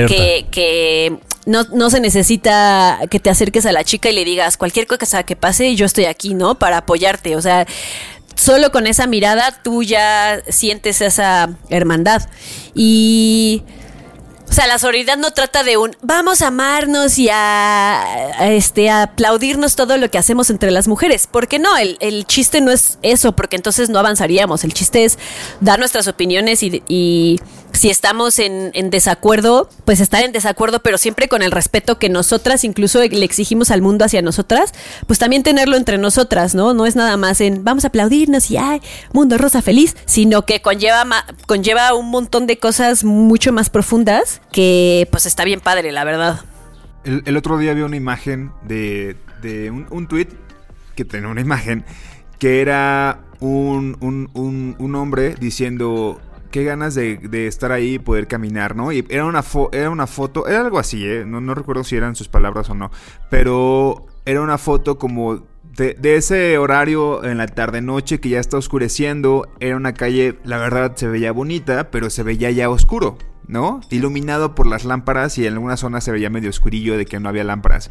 [0.07, 4.57] que, que no, no se necesita que te acerques a la chica y le digas
[4.57, 6.55] cualquier cosa que pase, yo estoy aquí, ¿no?
[6.55, 7.35] Para apoyarte.
[7.35, 7.65] O sea,
[8.35, 12.27] solo con esa mirada tú ya sientes esa hermandad.
[12.75, 13.63] Y.
[14.49, 19.77] O sea, la sororidad no trata de un vamos a amarnos y a, este aplaudirnos
[19.77, 21.25] todo lo que hacemos entre las mujeres.
[21.31, 24.65] Porque no, el, el chiste no es eso, porque entonces no avanzaríamos.
[24.65, 25.17] El chiste es
[25.61, 27.39] dar nuestras opiniones y
[27.73, 32.09] si estamos en, en desacuerdo, pues estar en desacuerdo, pero siempre con el respeto que
[32.09, 34.73] nosotras incluso le exigimos al mundo hacia nosotras,
[35.07, 36.73] pues también tenerlo entre nosotras, ¿no?
[36.73, 38.81] No es nada más en vamos a aplaudirnos y ay,
[39.13, 41.05] mundo rosa feliz, sino que conlleva,
[41.47, 46.41] conlleva un montón de cosas mucho más profundas que pues está bien padre, la verdad.
[47.03, 50.27] El, otro día vi una imagen de, de un, un tweet
[50.95, 51.83] que tenía una imagen
[52.37, 58.75] que era un, un, un hombre diciendo qué ganas de, estar ahí y poder caminar,
[58.75, 58.91] ¿no?
[58.91, 61.25] Y era una, era una foto, era algo así, ¿eh?
[61.25, 62.91] No, recuerdo si eran sus palabras o no,
[63.29, 65.43] pero era una foto como
[65.75, 70.57] de, de ese horario en la tarde-noche que ya está oscureciendo, era una calle, la
[70.57, 73.81] verdad se veía bonita, pero se veía ya oscuro, ¿no?
[73.89, 77.29] Iluminado por las lámparas y en algunas zonas se veía medio oscurillo de que no
[77.29, 77.89] había lámparas.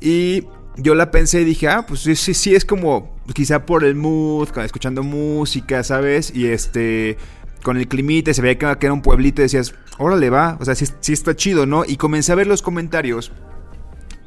[0.00, 0.44] Y
[0.78, 3.94] yo la pensé y dije, ah, pues sí, sí, sí, es como quizá por el
[3.94, 6.32] mood, escuchando música, ¿sabes?
[6.34, 7.18] Y este,
[7.62, 10.64] con el climite, se veía que que era un pueblito y decías, órale, va, o
[10.64, 11.84] sea, sí, sí está chido, ¿no?
[11.86, 13.32] Y comencé a ver los comentarios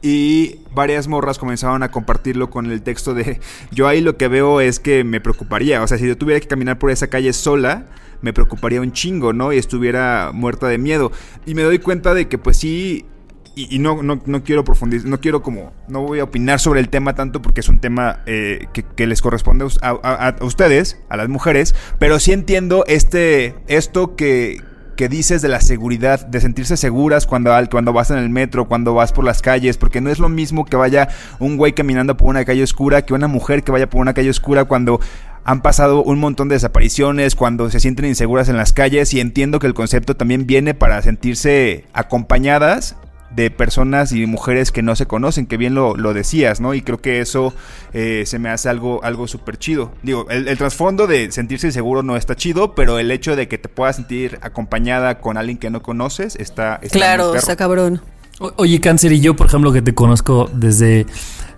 [0.02, 3.40] y varias morras comenzaron a compartirlo con el texto de
[3.72, 6.48] yo ahí lo que veo es que me preocuparía, o sea, si yo tuviera que
[6.48, 7.88] caminar por esa calle sola,
[8.22, 9.52] me preocuparía un chingo, ¿no?
[9.52, 11.12] Y estuviera muerta de miedo.
[11.46, 13.06] Y me doy cuenta de que pues sí,
[13.56, 16.80] y, y no, no, no quiero profundizar, no quiero como, no voy a opinar sobre
[16.80, 20.36] el tema tanto porque es un tema eh, que, que les corresponde a, a- a-
[20.46, 24.62] ustedes, a las mujeres, pero sí entiendo este, esto que,
[24.96, 28.94] que dices de la seguridad, de sentirse seguras cuando, cuando vas en el metro, cuando
[28.94, 31.10] vas por las calles, porque no es lo mismo que vaya
[31.40, 34.30] un güey caminando por una calle oscura que una mujer que vaya por una calle
[34.30, 35.00] oscura cuando
[35.44, 39.58] han pasado un montón de desapariciones, cuando se sienten inseguras en las calles y entiendo
[39.58, 42.96] que el concepto también viene para sentirse acompañadas
[43.36, 46.74] de personas y mujeres que no se conocen, que bien lo, lo decías, ¿no?
[46.74, 47.54] Y creo que eso
[47.94, 49.92] eh, se me hace algo, algo súper chido.
[50.04, 53.58] Digo, el, el trasfondo de sentirse seguro no está chido, pero el hecho de que
[53.58, 57.40] te puedas sentir acompañada con alguien que no conoces está, Claro, perro.
[57.40, 58.02] está cabrón.
[58.40, 61.06] O- Oye, Cáncer, y yo, por ejemplo, que te conozco desde,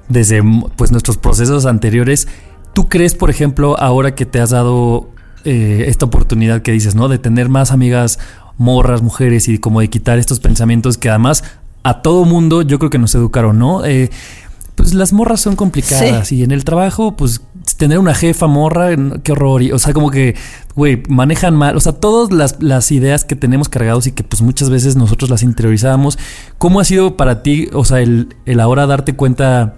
[0.10, 0.42] desde
[0.76, 2.28] pues, nuestros procesos anteriores,
[2.74, 5.10] ¿tú crees, por ejemplo, ahora que te has dado
[5.46, 7.08] eh, esta oportunidad que dices, ¿no?
[7.08, 8.20] De tener más amigas
[8.58, 11.44] morras, mujeres y como de quitar estos pensamientos que además
[11.84, 13.86] a todo mundo yo creo que nos educaron, ¿no?
[13.86, 14.10] Eh,
[14.76, 17.42] pues las morras son complicadas y en el trabajo, pues
[17.78, 18.90] tener una jefa morra,
[19.24, 19.62] qué horror.
[19.62, 20.36] Y, o sea, como que,
[20.76, 21.78] güey, manejan mal.
[21.78, 25.30] O sea, todas las, las ideas que tenemos cargados y que pues muchas veces nosotros
[25.30, 26.18] las interiorizábamos.
[26.58, 29.76] ¿Cómo ha sido para ti, o sea, el, el ahora darte cuenta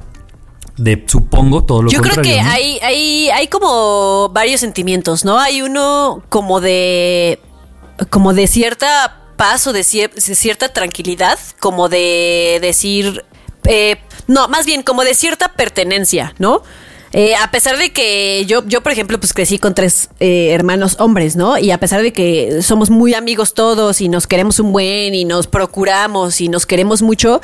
[0.78, 2.50] de supongo todo lo Yo creo que ¿no?
[2.50, 5.40] hay, hay, hay como varios sentimientos, ¿no?
[5.40, 7.40] Hay uno como de.
[8.10, 13.24] como de cierta paz o de, cier- de cierta tranquilidad, como de decir.
[13.66, 16.62] eh, no, más bien como de cierta pertenencia, ¿no?
[17.14, 20.98] Eh, a pesar de que yo, yo, por ejemplo, pues crecí con tres eh, hermanos
[21.00, 21.58] hombres, ¿no?
[21.58, 25.24] Y a pesar de que somos muy amigos todos y nos queremos un buen y
[25.24, 27.40] nos procuramos y nos queremos mucho,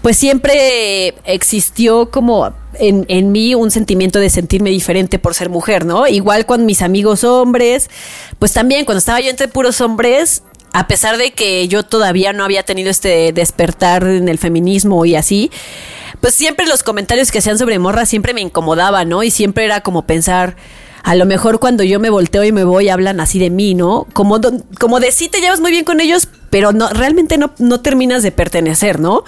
[0.00, 5.84] pues siempre existió como en, en mí un sentimiento de sentirme diferente por ser mujer,
[5.86, 6.08] ¿no?
[6.08, 7.90] Igual con mis amigos hombres,
[8.40, 12.44] pues también cuando estaba yo entre puros hombres, a pesar de que yo todavía no
[12.44, 15.50] había tenido este despertar en el feminismo y así,
[16.20, 19.22] pues siempre los comentarios que hacían sobre morra siempre me incomodaban, ¿no?
[19.22, 20.56] Y siempre era como pensar,
[21.02, 24.06] a lo mejor cuando yo me volteo y me voy hablan así de mí, ¿no?
[24.12, 24.40] Como,
[24.78, 28.22] como de sí te llevas muy bien con ellos, pero no, realmente no, no terminas
[28.22, 29.24] de pertenecer, ¿no?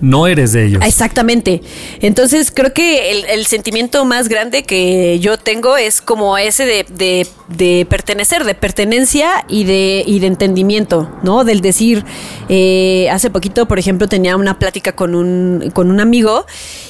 [0.00, 0.82] No eres de ellos.
[0.84, 1.62] Exactamente.
[2.00, 7.26] Entonces creo que el, sentimiento más grande que yo tengo es como ese de, de-
[7.48, 11.44] de pertenecer, de pertenencia y de, y de entendimiento, ¿no?
[11.44, 12.04] Del decir,
[12.48, 16.44] eh, hace poquito, por ejemplo, tenía una plática con un, con un amigo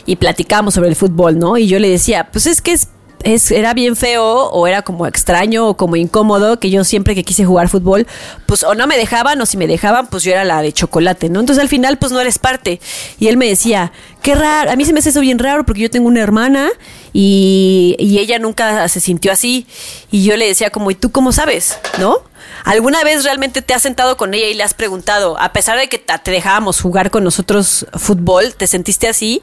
[0.07, 1.59] y platicábamos sobre el fútbol, ¿no?
[1.59, 2.89] Y yo le decía, pues es que es
[3.23, 7.25] es, era bien feo o era como extraño o como incómodo que yo siempre que
[7.25, 8.07] quise jugar fútbol,
[8.47, 11.29] pues o no me dejaban o si me dejaban, pues yo era la de chocolate,
[11.29, 11.41] ¿no?
[11.41, 12.81] Entonces al final pues no eres parte.
[13.19, 15.83] Y él me decía, qué raro, a mí se me hace eso bien raro porque
[15.83, 16.69] yo tengo una hermana
[17.13, 19.67] y, y ella nunca se sintió así.
[20.11, 21.79] Y yo le decía como, ¿y tú cómo sabes?
[21.99, 22.19] ¿No?
[22.67, 25.89] ¿Alguna vez realmente te has sentado con ella y le has preguntado, a pesar de
[25.89, 29.41] que te dejábamos jugar con nosotros fútbol, ¿te sentiste así?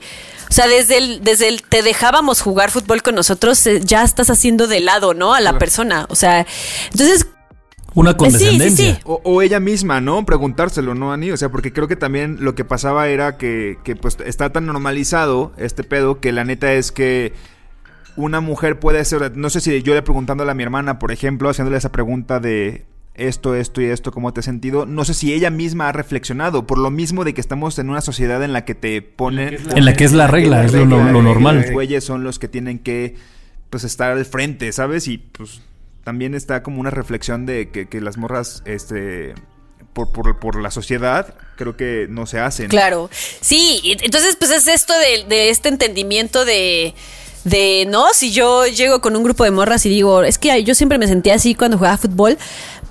[0.49, 4.29] O sea, desde el, desde el te dejábamos jugar fútbol con nosotros, eh, ya estás
[4.29, 5.33] haciendo de lado, ¿no?
[5.33, 6.05] A la persona.
[6.09, 6.45] O sea,
[6.91, 7.25] entonces,
[7.93, 8.95] Una sí, sí, condescendencia.
[8.95, 9.01] sí.
[9.05, 10.25] O, o ella misma, ¿no?
[10.25, 11.31] Preguntárselo, ¿no, Ani?
[11.31, 14.65] O sea, porque creo que también lo que pasaba era que, que, pues está tan
[14.65, 17.31] normalizado este pedo que la neta es que
[18.17, 21.49] una mujer puede ser, no sé si yo le preguntándole a mi hermana, por ejemplo,
[21.49, 24.86] haciéndole esa pregunta de esto, esto y esto, ¿cómo te has sentido?
[24.86, 28.02] No sé si ella misma ha reflexionado, por lo mismo de que estamos en una
[28.02, 29.58] sociedad en la que te ponen...
[29.76, 31.62] En la que es la regla, es lo, lo- normal.
[31.62, 33.15] Los güeyes son los que tienen que,
[33.69, 35.08] pues, estar al frente, ¿sabes?
[35.08, 35.62] Y, pues,
[36.04, 39.36] también está como una reflexión de que, que las morras, este...
[39.93, 42.67] Por, por, por la sociedad, creo que no se hacen.
[42.67, 43.12] Claro.
[43.41, 46.95] Sí, y entonces pues es esto de, de este entendimiento de,
[47.43, 50.73] de, no, si yo llego con un grupo de morras y digo, es que yo
[50.73, 52.39] siempre me sentía así cuando jugaba fútbol,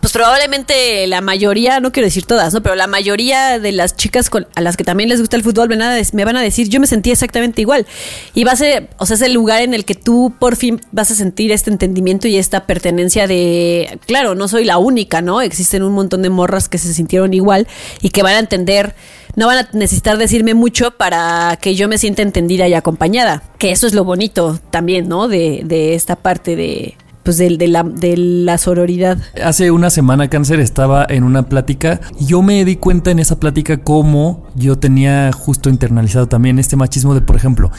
[0.03, 2.61] pues probablemente la mayoría, no quiero decir todas, ¿no?
[2.61, 5.69] Pero la mayoría de las chicas con- a las que también les gusta el fútbol
[5.69, 7.87] me van, a, des- me van a decir, yo me sentí exactamente igual.
[8.35, 10.81] Y va a ser, o sea, es el lugar en el que tú por fin
[10.91, 15.41] vas a sentir este entendimiento y esta pertenencia de, claro, no soy la única, ¿no?
[15.41, 17.69] Existen un montón de morras que se sintieron igual
[18.01, 18.97] y que van a entender
[19.37, 23.43] no van a necesitar decirme mucho para que yo me sienta entendida y acompañada.
[23.57, 25.27] Que eso es lo bonito también, ¿no?
[25.29, 29.19] De, de esta parte de, pues, de, de la, de la sororidad.
[29.43, 33.39] Hace una semana Cáncer estaba en una plática y yo me di cuenta en esa
[33.39, 37.71] plática cómo yo tenía justo internalizado también este machismo de, por ejemplo,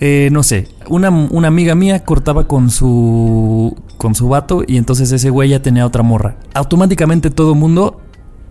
[0.00, 5.12] eh, no sé, una, una amiga mía cortaba con su con su vato y entonces
[5.12, 6.36] ese güey ya tenía otra morra.
[6.54, 8.00] Automáticamente todo el mundo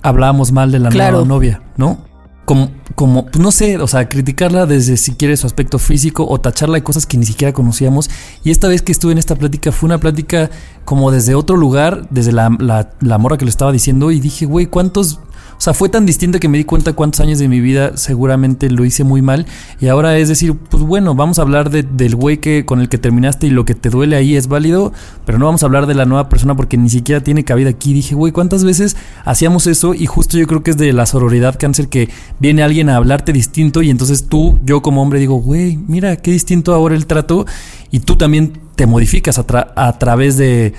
[0.04, 1.12] hablábamos mal de la Claro.
[1.18, 2.06] nueva novia, ¿no?
[2.50, 6.42] Como, como, pues no sé, o sea, criticarla desde si quieres su aspecto físico o
[6.42, 8.10] tacharla de cosas que ni siquiera conocíamos.
[8.44, 10.50] Y esta vez que estuve en esta plática fue una plática
[10.84, 14.48] como desde otro lugar, desde la, la, la morra que lo estaba diciendo y dije,
[14.48, 15.20] güey, ¿cuántos...
[15.60, 18.70] O sea, fue tan distinto que me di cuenta cuántos años de mi vida seguramente
[18.70, 19.46] lo hice muy mal.
[19.82, 22.88] Y ahora es decir, pues bueno, vamos a hablar de- del güey que, con el
[22.88, 24.94] que terminaste y lo que te duele ahí es válido,
[25.26, 27.92] pero no vamos a hablar de la nueva persona porque ni siquiera tiene cabida aquí.
[27.92, 28.96] Dije, güey, ¿cuántas veces
[29.26, 29.94] hacíamos eso?
[29.94, 32.08] Y justo yo creo que es de la sororidad cáncer que
[32.40, 36.32] viene alguien a hablarte distinto y entonces tú, yo como hombre, digo, güey, mira qué
[36.32, 37.46] distinto ahora el trato
[37.92, 40.74] y tú también te modificas a través de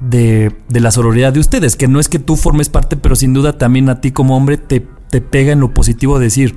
[0.00, 3.32] de, de la sororidad de ustedes, que no es que tú formes parte, pero sin
[3.34, 6.56] duda también a ti como hombre te, te pega en lo positivo decir,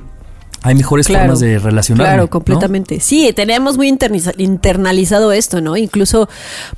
[0.66, 1.24] hay mejores Claro.
[1.26, 2.08] formas de relacionarme.
[2.10, 2.30] Claro, ¿no?
[2.30, 3.02] completamente.
[3.02, 3.94] Sí, tenemos muy
[4.38, 5.76] internalizado esto, ¿no?
[5.76, 6.30] Incluso,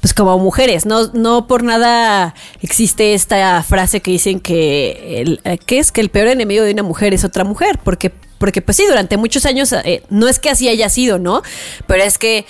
[0.02, 5.60] pues como mujeres, no, no por nada existe esta frase que dicen que, el, eh,
[5.64, 5.92] ¿qué es?
[5.92, 9.18] Que el peor enemigo de una mujer es otra mujer, porque, porque pues sí, durante
[9.18, 11.44] muchos años, eh, no es que así haya sido, ¿no?
[11.86, 12.48] Pero es que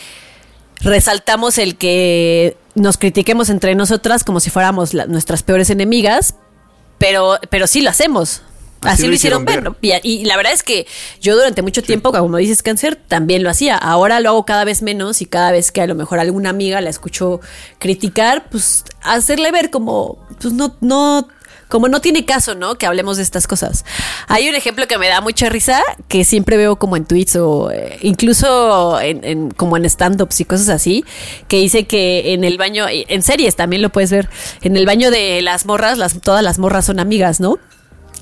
[0.85, 6.35] resaltamos el que nos critiquemos entre nosotras como si fuéramos la- nuestras peores enemigas,
[6.97, 8.41] pero, pero sí lo hacemos.
[8.81, 9.63] Así, lo hicieron ver.
[9.63, 9.75] ¿no?
[9.81, 10.85] Y, y la verdad es que
[11.19, 13.75] yo durante mucho tiempo, como dices cáncer, también lo hacía.
[13.77, 16.79] Ahora lo hago cada vez menos y cada vez que a lo mejor alguna amiga
[16.81, 17.39] la escucho
[17.79, 21.27] criticar, pues hacerle ver como, pues no, no
[21.75, 22.75] como no tiene caso, ¿no?
[22.75, 23.83] Que hablemos de estas cosas.
[24.29, 27.69] Hay un ejemplo que me da mucha risa, que siempre veo como en tweets o
[27.69, 31.03] eh, incluso en, como en stand-ups y cosas así,
[31.49, 34.29] que dice que en el baño, en series también lo puedes ver,
[34.61, 37.59] en el baño de las morras, las, todas las morras son amigas, ¿no?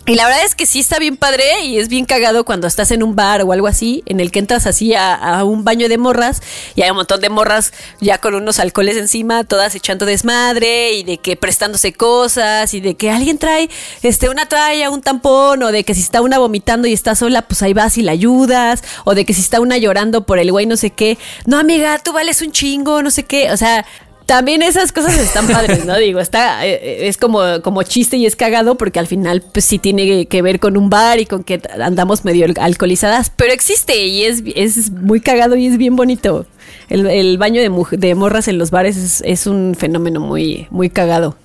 [0.06, 2.91] Y la verdad es que sí está bien padre y es bien cagado cuando estás
[2.91, 5.88] en un bar o algo así, en el que entras así a, a un baño
[5.88, 6.41] de morras
[6.76, 11.04] y hay un montón de morras ya con unos alcoholes encima, todas echando desmadre y
[11.04, 13.70] de que prestándose cosas y de que alguien trae
[14.01, 17.43] este una toalla, un tampón o de que si está una vomitando y está sola,
[17.43, 20.51] pues ahí vas y la ayudas o de que si está una llorando por el
[20.51, 23.86] güey no sé qué, no amiga, tú vales un chingo, no sé qué, o sea,
[24.34, 25.95] también esas cosas están padres, ¿no?
[25.95, 29.77] Digo, está, eh, es como, como chiste y es cagado porque al final pues sí
[29.77, 34.23] tiene que ver con un bar y con que andamos medio alcoholizadas, pero existe y
[34.23, 36.47] es, es muy cagado y es bien bonito.
[36.89, 41.38] El, baño de, de morras en los bares es, es un fenómeno muy, muy cagado.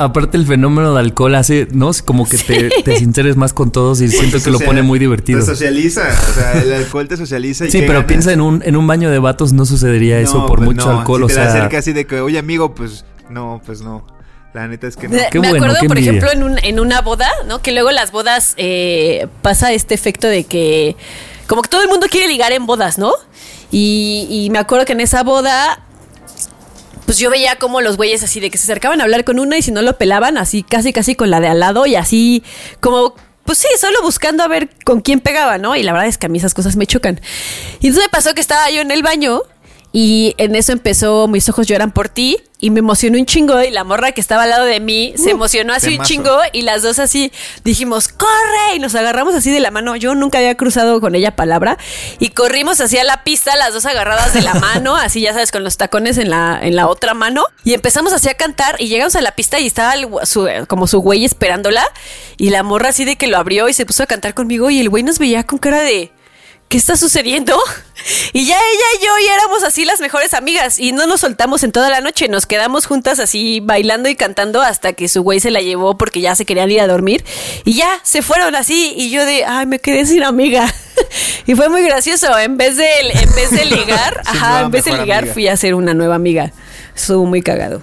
[0.00, 1.90] Aparte el fenómeno de alcohol hace, ¿no?
[2.04, 5.40] Como que te, te sinceres más con todos y siento que lo pone muy divertido.
[5.40, 7.66] Te socializa, o sea, el alcohol te socializa.
[7.66, 8.06] y Sí, pero ganas.
[8.06, 10.90] piensa en un, en un baño de vatos no sucedería eso No, por pues mucho
[10.92, 11.48] no, alcohol, si o te sea...
[11.48, 14.06] acerca así de que, oye amigo, pues no, pues no.
[14.54, 15.16] La neta es que no.
[15.16, 16.18] Me Qué bueno, acuerdo, qué por envidia.
[16.18, 17.60] ejemplo, en, un- en una boda, ¿no?
[17.60, 20.96] Que luego las bodas eh, pasa este efecto de que
[21.48, 23.12] como que todo el mundo quiere ligar en bodas, ¿no?
[23.72, 25.80] Y, y me acuerdo que en esa boda,
[27.08, 29.56] pues yo veía como los güeyes así de que se acercaban a hablar con una
[29.56, 32.42] y si no lo pelaban, así casi casi con la de al lado y así
[32.80, 33.14] como...
[33.46, 35.74] Pues sí, solo buscando a ver con quién pegaba, ¿no?
[35.74, 37.18] Y la verdad es que a mí esas cosas me chocan.
[37.80, 39.40] Y entonces me pasó que estaba yo en el baño
[39.90, 43.70] y en eso empezó Mis ojos lloran por ti y me emocionó un chingo y
[43.70, 46.82] la morra que estaba al lado de mí se emocionó así un chingo y las
[46.82, 47.30] dos así
[47.62, 49.94] dijimos, corre y nos agarramos así de la mano.
[49.94, 51.78] Yo nunca había cruzado con ella palabra
[52.18, 55.62] y corrimos hacia la pista las dos agarradas de la mano, así ya sabes, con
[55.62, 59.14] los tacones en la, en la otra mano y empezamos así a cantar y llegamos
[59.14, 61.86] a la pista y estaba el su- como su güey esperándola
[62.38, 64.80] y la morra así de que lo abrió y se puso a cantar conmigo y
[64.80, 66.10] el güey nos veía con cara de...
[66.68, 67.56] ¿qué está sucediendo?
[68.32, 71.64] Y ya ella y yo ya éramos así las mejores amigas y no nos soltamos
[71.64, 75.40] en toda la noche, nos quedamos juntas así bailando y cantando hasta que su güey
[75.40, 77.24] se la llevó porque ya se querían ir a dormir
[77.64, 80.72] y ya se fueron así y yo de, ay, me quedé sin amiga.
[81.46, 84.92] Y fue muy gracioso, en vez de en vez de ligar, ajá, en vez de
[84.92, 85.34] ligar amiga.
[85.34, 86.52] fui a ser una nueva amiga.
[86.94, 87.82] Estuvo muy cagado.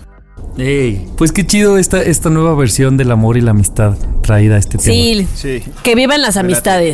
[0.58, 4.60] Ey, pues qué chido esta, esta nueva versión del amor y la amistad traída a
[4.60, 4.94] este tema.
[4.94, 5.64] Sí, Sí.
[5.84, 6.94] que vivan las late.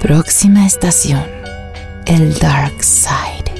[0.00, 1.24] Próxima estación.
[2.06, 3.52] El Dark Side.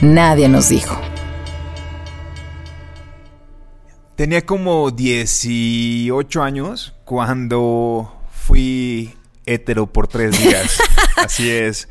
[0.00, 1.00] Nadie nos dijo.
[4.16, 9.14] Tenía como 18 años cuando fui
[9.46, 10.78] hetero por tres días.
[11.16, 11.88] Así es.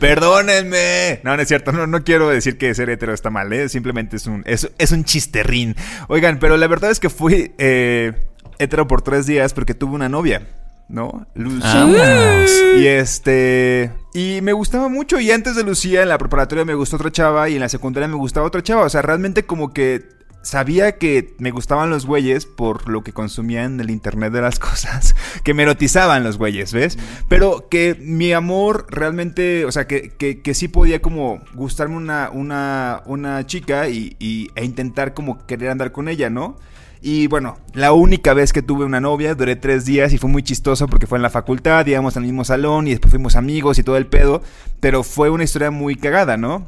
[0.00, 1.20] Perdónenme.
[1.24, 1.72] No, no es cierto.
[1.72, 3.52] No, no quiero decir que ser hetero está mal.
[3.52, 3.68] ¿eh?
[3.68, 5.76] Simplemente es un, es, es un chisterrín.
[6.08, 8.12] Oigan, pero la verdad es que fui eh,
[8.58, 10.42] hetero por tres días porque tuve una novia.
[10.88, 11.26] ¿No?
[11.34, 11.74] Lucía.
[11.74, 12.50] Vámonos.
[12.78, 13.92] Y este.
[14.14, 15.20] Y me gustaba mucho.
[15.20, 17.48] Y antes de Lucía, en la preparatoria me gustó otra chava.
[17.50, 18.84] Y en la secundaria me gustaba otra chava.
[18.84, 20.17] O sea, realmente como que
[20.48, 24.58] sabía que me gustaban los güeyes por lo que consumían en el internet de las
[24.68, 25.14] cosas.
[25.44, 26.98] Que me erotizaban los güeyes, ¿ves?
[27.28, 29.64] Pero que mi amor realmente.
[29.66, 34.50] O sea, que, que, que sí podía como gustarme una, una, una chica y, y-
[34.54, 36.56] e intentar como querer andar con ella, ¿no?
[37.00, 40.42] Y bueno, la única vez que tuve una novia, duré tres días y fue muy
[40.42, 43.84] chistoso porque fue en la facultad, íbamos al mismo salón y después fuimos amigos y
[43.84, 44.42] todo el pedo,
[44.80, 46.66] pero fue una historia muy cagada, ¿no?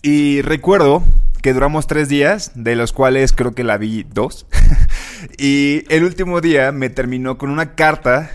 [0.00, 1.02] Y recuerdo
[1.42, 4.46] que duramos tres días, de los cuales creo que la vi dos.
[5.38, 8.30] y el último día me terminó con una carta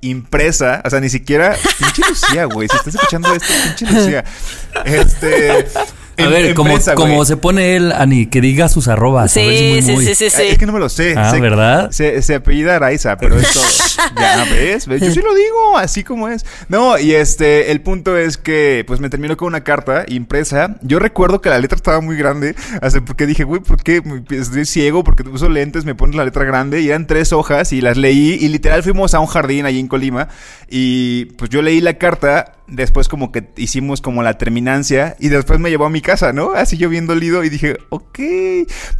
[0.00, 1.56] impresa, o sea, ni siquiera...
[1.78, 4.24] Pinche Lucía, güey, si estás escuchando esto, pinche Lucía.
[4.84, 5.66] Este...
[6.18, 9.36] A Em- ver, como, como se pone él, Ani, que diga sus arrobas.
[9.36, 10.04] a ver si Sí, muy, sí, muy.
[10.06, 10.42] sí, sí, sí.
[10.48, 11.14] Es que no me lo sé.
[11.16, 11.90] Ah, Sé- ¿verdad?
[11.90, 13.60] Se, se apellida Araiza, pero esto.
[14.18, 16.46] ya ves, ves, yo sí lo digo, así como es.
[16.68, 20.76] No, y este, el punto es que, pues me terminó con una carta impresa.
[20.82, 24.02] Yo recuerdo que la letra estaba muy grande, así porque dije, güey, ¿por qué?
[24.30, 26.80] Estoy ciego porque uso lentes, me pones la letra grande.
[26.80, 28.38] Y eran tres hojas y las leí.
[28.40, 30.28] Y literal fuimos a un jardín allí en Colima.
[30.68, 32.52] Y pues yo leí la carta.
[32.68, 36.52] Después como que hicimos como la terminancia y después me llevó a mi casa, ¿no?
[36.52, 38.18] Así yo bien dolido y dije, ok,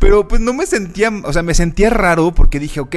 [0.00, 2.90] pero pues no me sentía, o sea, me sentía raro porque dije, ok.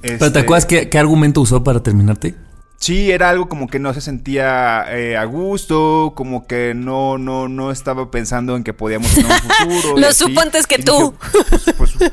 [0.00, 2.34] Pero este, ¿te acuerdas qué, qué argumento usó para terminarte?
[2.78, 7.46] Sí, era algo como que no se sentía eh, a gusto, como que no, no,
[7.48, 9.96] no estaba pensando en que podíamos tener un futuro.
[10.00, 11.14] Lo supo antes que Y tú.
[11.52, 12.12] dije, pues, pues,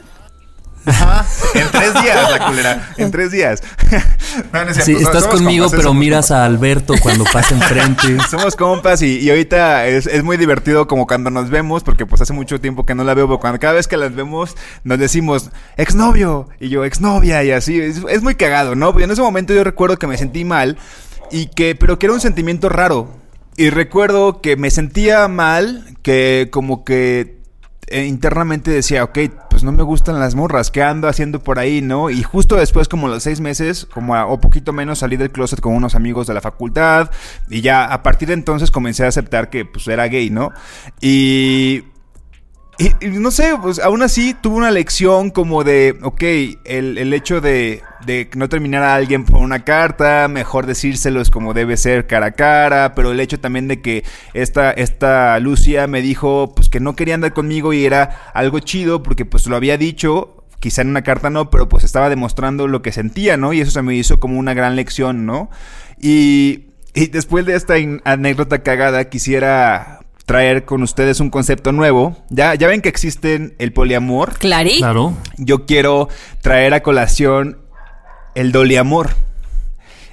[1.53, 2.89] en tres días, la culera.
[2.97, 3.63] En tres días.
[4.53, 6.37] No, no es Sí, estás somos conmigo, compas, pero miras compas.
[6.39, 8.17] a Alberto cuando pasa enfrente.
[8.29, 12.21] Somos compas y, y ahorita es, es muy divertido como cuando nos vemos, porque pues
[12.21, 14.99] hace mucho tiempo que no la veo, pero cuando cada vez que las vemos nos
[14.99, 18.93] decimos exnovio y yo exnovia y así, es, es muy cagado, ¿no?
[18.93, 20.77] Pero en ese momento yo recuerdo que me sentí mal
[21.31, 23.09] y que, pero que era un sentimiento raro.
[23.57, 27.38] Y recuerdo que me sentía mal, que como que
[27.91, 29.17] eh, internamente decía, ok,
[29.49, 32.09] pues no me gustan las morras, ¿qué ando haciendo por ahí, no?
[32.09, 35.59] Y justo después, como los seis meses, como a- o poquito menos, salí del closet
[35.61, 37.11] con unos amigos de la facultad
[37.49, 40.51] y ya a partir de entonces comencé a aceptar que pues era gay, ¿no?
[41.01, 41.83] Y...
[42.79, 46.23] Y, no sé, pues aún así tuve una lección como de, ok,
[46.63, 51.53] el, el hecho de, de no terminar a alguien por una carta, mejor decírselos como
[51.53, 56.01] debe ser cara a cara, pero el hecho también de que esta, esta Lucia me
[56.01, 59.77] dijo pues que no quería andar conmigo y era algo chido porque pues lo había
[59.77, 63.51] dicho, quizá en una carta no, pero pues estaba demostrando lo que sentía, ¿no?
[63.51, 65.49] Y eso se me hizo como una gran lección, ¿no?
[65.99, 67.73] Y, y después de esta
[68.05, 69.98] anécdota cagada quisiera
[70.29, 72.15] traer con ustedes un concepto nuevo.
[72.29, 74.37] Ya, ya ven que existen el poliamor.
[74.37, 74.77] Clarí.
[74.77, 75.17] Claro.
[75.39, 76.07] Yo quiero
[76.43, 77.57] traer a colación
[78.35, 79.09] el doliamor.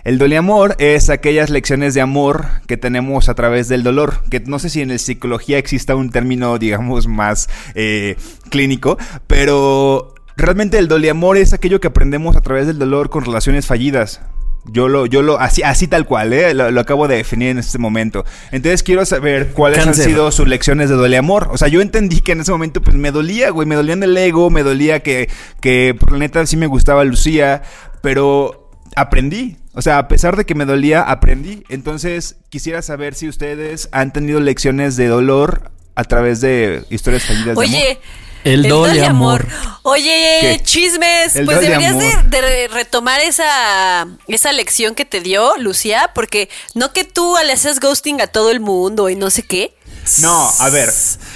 [0.04, 4.58] El doliamor es aquellas lecciones de amor que tenemos a través del dolor, que no
[4.58, 8.16] sé si en la psicología exista un término, digamos, más eh,
[8.48, 8.96] clínico,
[9.26, 14.22] pero realmente el doliamor es aquello que aprendemos a través del dolor con relaciones fallidas.
[14.70, 16.54] Yo lo, yo lo, así, así tal cual, ¿eh?
[16.54, 18.24] lo, lo acabo de definir en este momento.
[18.50, 20.04] Entonces quiero saber cuáles Cáncer.
[20.04, 21.48] han sido sus lecciones de doleamor.
[21.52, 24.02] O sea, yo entendí que en ese momento pues me dolía, güey, me dolía en
[24.02, 25.28] el ego, me dolía que,
[25.60, 27.62] que por la neta sí me gustaba Lucía,
[28.02, 29.56] pero aprendí.
[29.74, 31.62] O sea, a pesar de que me dolía, aprendí.
[31.68, 37.56] Entonces quisiera saber si ustedes han tenido lecciones de dolor a través de historias fallidas
[37.56, 37.98] de amor.
[38.46, 38.54] Oye.
[38.54, 39.46] El doliamor.
[39.82, 40.60] Oye, ¿Qué?
[40.62, 41.36] chismes.
[41.36, 41.96] El pues deberías
[42.30, 47.80] de, retomar esa, esa lección que te dio Lucía, porque no que tú le haces
[47.80, 49.74] ghosting a todo el mundo y no sé qué.
[50.20, 50.88] No, a ver,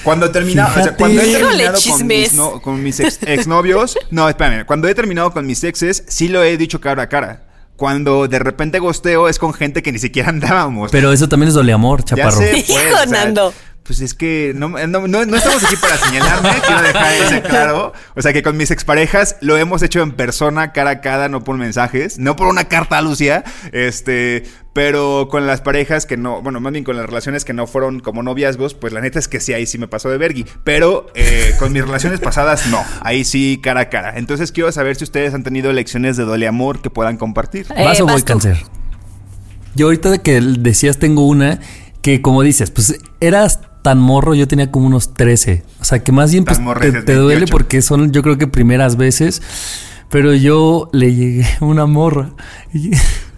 [0.04, 3.98] cuando terminaba, o sea, cuando he Híjole, terminado con mis, no- con mis ex, exnovios,
[4.10, 7.46] no, espérame, cuando he terminado con mis exes, sí lo he dicho cara a cara.
[7.74, 10.90] Cuando de repente gosteo es con gente que ni siquiera andábamos.
[10.92, 12.38] Pero eso también es doliamor, ya chaparro.
[12.38, 13.54] sé, pues, Hijo, o sea, Nando.
[13.90, 17.92] Pues es que no, no, no- no estamos aquí para señalarme, quiero dejar ese claro.
[18.14, 21.42] O sea que con mis exparejas lo hemos hecho en persona, cara a cara, no
[21.42, 26.40] por mensajes, no por una carta a Lucía, este, pero con las parejas que no,
[26.40, 29.26] bueno, más bien con las relaciones que no fueron como noviazgos, pues la neta es
[29.26, 30.46] que sí, ahí sí me pasó de vergui.
[30.62, 34.12] Pero eh, con mis relaciones pasadas, no, ahí sí cara a cara.
[34.18, 37.66] Entonces quiero saber si ustedes han tenido lecciones de doleamor que puedan compartir.
[37.74, 38.26] Eh, ¿Vas o voy tú.
[38.26, 38.62] cáncer?
[39.74, 41.58] Yo ahorita de que decías tengo una
[42.02, 45.62] que como dices, pues eras tan morro, yo tenía como unos 13.
[45.80, 47.50] O sea, que más bien pues, te, duele 28.
[47.52, 49.42] porque son yo creo que primeras veces.
[50.10, 52.30] Pero yo le llegué a una morra.
[52.74, 52.90] Y,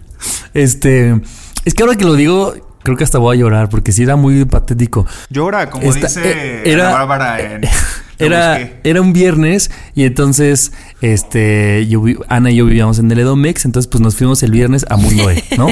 [0.53, 1.21] este,
[1.65, 4.15] es que ahora que lo digo, creo que hasta voy a llorar porque sí era
[4.15, 5.05] muy patético.
[5.29, 7.61] Llora, como Esta- dice eh, era- Ana Bárbara en...
[8.19, 10.71] Era, era un viernes y entonces
[11.01, 14.51] este yo vi- Ana y yo vivíamos en el Edomex, entonces pues nos fuimos el
[14.51, 15.67] viernes a Mundo E, ¿no?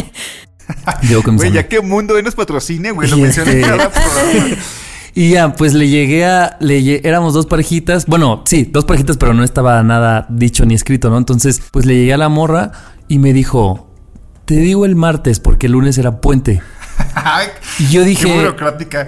[1.38, 4.56] Güey, ya que Mundo hoy nos patrocine, güey, lo mencioné este- en cada programa.
[5.14, 6.56] Y ya, pues le llegué a.
[6.62, 8.06] Le éramos dos parejitas.
[8.06, 11.18] Bueno, sí, dos parejitas, pero no estaba nada dicho ni escrito, ¿no?
[11.18, 12.72] Entonces, pues le llegué a la morra
[13.10, 13.90] y me dijo:
[14.46, 16.62] Te digo el martes porque el lunes era puente.
[17.80, 18.54] Y yo qué dije.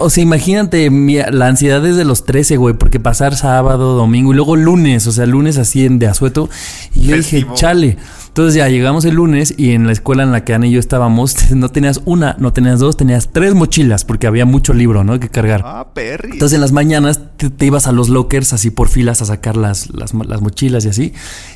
[0.00, 4.36] O sea, imagínate mi- la ansiedad desde los 13, güey, porque pasar sábado, domingo y
[4.36, 6.50] luego lunes, o sea, lunes así en de asueto.
[6.94, 7.52] Y yo Festivo.
[7.52, 7.96] dije, chale.
[8.34, 10.80] Entonces ya llegamos el lunes y en la escuela en la que Ana y yo
[10.80, 15.20] estábamos, no tenías una, no tenías dos, tenías tres mochilas porque había mucho libro, ¿no?
[15.20, 15.62] Que cargar.
[15.64, 16.32] Ah, Perry.
[16.32, 19.56] Entonces en las mañanas te, te ibas a los lockers así por filas a sacar
[19.56, 21.12] las, las, las mochilas y así.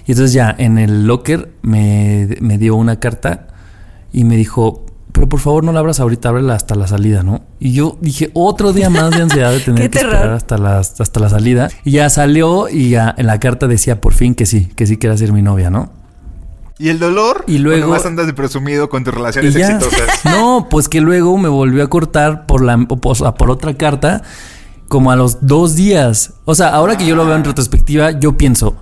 [0.06, 3.48] Y entonces ya en el locker me, me dio una carta
[4.12, 7.42] y me dijo, pero por favor no la abras ahorita, ábrela hasta la salida, ¿no?
[7.58, 11.18] Y yo dije, otro día más de ansiedad de tener que esperar hasta la, hasta
[11.18, 11.70] la salida.
[11.82, 14.96] Y ya salió y ya en la carta decía por fin que sí, que sí
[14.96, 15.98] quería ser mi novia, ¿no?
[16.78, 17.44] ¿Y el dolor?
[17.48, 19.72] Y luego- Cuando más andas de presumido con tus Y relaciones ya.
[19.76, 20.08] exitosas.
[20.24, 24.22] No, pues que luego me volvió a cortar por la o sea, por otra carta
[24.88, 26.34] como a los dos días.
[26.44, 28.76] O sea, ahora que yo lo veo en retrospectiva, yo pienso,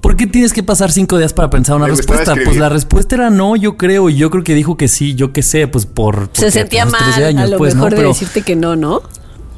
[0.00, 2.34] ¿por qué tienes que pasar cinco días para pensar una respuesta?
[2.44, 5.32] Pues la respuesta era no, yo creo, y yo creo que dijo que sí, yo
[5.32, 7.80] qué sé, pues por Se sentía mal 13 años, a lo pues, ¿no?
[7.80, 9.02] mejor de Pero- decirte que no, ¿no?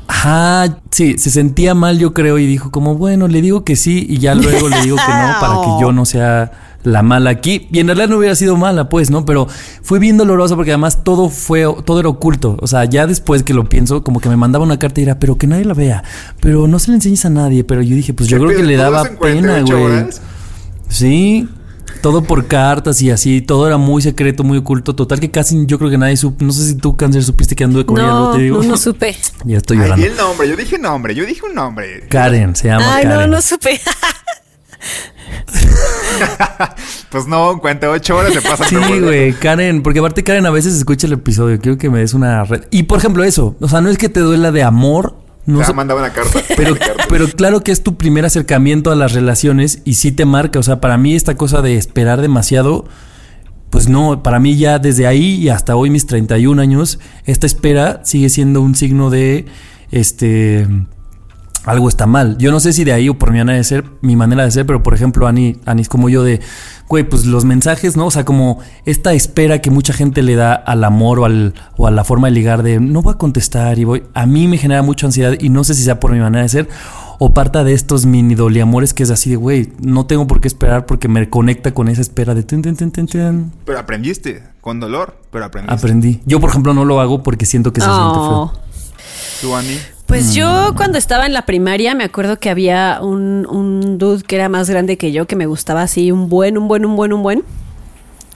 [0.08, 4.06] Ajá, sí, se sentía mal, yo creo, y dijo como, bueno, le digo que sí,
[4.08, 7.66] y ya luego le digo que no, para que yo no sea la mala aquí.
[7.72, 9.24] Y en realidad no hubiera sido mala, pues, ¿no?
[9.24, 9.48] Pero
[9.82, 12.56] fue bien doloroso porque además todo fue, todo era oculto.
[12.60, 15.18] O sea, ya después que lo pienso, como que me mandaba una carta y era,
[15.18, 16.04] pero que nadie la vea,
[16.40, 17.64] pero no se la enseñes a nadie.
[17.64, 20.04] Pero yo dije, pues yo creo que le ¿Todo daba pena, 48 güey.
[20.88, 21.48] Sí.
[22.02, 24.94] Todo por cartas y así, todo era muy secreto, muy oculto.
[24.94, 26.44] Total que casi yo creo que nadie supo.
[26.44, 28.62] No sé si tú, Cáncer, supiste que anduve con ella, No, te digo.
[28.62, 29.16] no, no supe.
[29.44, 30.04] ya estoy Ay, llorando.
[30.06, 30.48] di el nombre.
[30.48, 31.14] Yo dije nombre.
[31.16, 32.06] Yo dije un nombre.
[32.08, 33.80] Karen, se llama Ay, no, no supe.
[37.10, 38.68] Pues no, en 48 horas se pasan.
[38.68, 42.14] Sí, güey, Karen, porque aparte Karen a veces escucha el episodio, quiero que me des
[42.14, 42.64] una red.
[42.70, 45.16] Y por ejemplo eso, o sea, no es que te duela de amor,
[45.46, 46.40] no No sé- mandaba una carta.
[46.56, 47.04] pero, Una carta.
[47.08, 50.62] pero claro que es tu primer acercamiento a las relaciones y sí te marca, o
[50.62, 52.86] sea, para mí esta cosa de esperar demasiado,
[53.70, 58.00] pues no, para mí ya desde ahí y hasta hoy mis 31 años, esta espera
[58.04, 59.46] sigue siendo un signo de,
[59.90, 60.66] este,
[61.66, 62.38] algo está mal.
[62.38, 64.50] Yo no sé si de ahí o por mi manera de ser, mi manera de
[64.50, 66.40] ser, pero por ejemplo, Ani, Ani es como yo de,
[66.88, 68.06] güey, pues los mensajes, ¿no?
[68.06, 71.86] O sea, como esta espera que mucha gente le da al amor o, al, o
[71.86, 74.04] a la forma de ligar de no voy a contestar y voy.
[74.14, 76.48] A mí me genera mucha ansiedad y no sé si sea por mi manera de
[76.48, 76.68] ser
[77.18, 80.48] o parta de estos mini doliamores que es así de, güey, no tengo por qué
[80.48, 83.52] esperar porque me conecta con esa espera de ten, ten, ten, ten, ten.
[83.64, 84.42] Pero aprendiste.
[84.60, 85.16] Con dolor.
[85.30, 85.74] Pero aprendiste.
[85.74, 86.20] Aprendí.
[86.26, 88.50] Yo, por ejemplo, no lo hago porque siento que se siente Oh.
[88.52, 88.60] feo.
[89.40, 89.76] Tú, Ani.
[90.06, 90.76] Pues yo Mm.
[90.76, 94.70] cuando estaba en la primaria me acuerdo que había un, un dude que era más
[94.70, 97.44] grande que yo que me gustaba así un buen, un buen, un buen, un buen.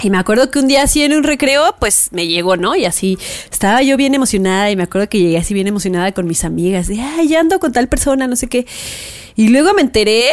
[0.03, 2.75] Y me acuerdo que un día así en un recreo, pues me llegó, ¿no?
[2.75, 3.19] Y así
[3.53, 6.89] estaba yo bien emocionada y me acuerdo que llegué así bien emocionada con mis amigas.
[6.89, 8.67] De, ay, ya ando con tal persona, no sé qué.
[9.37, 10.25] Y luego me enteré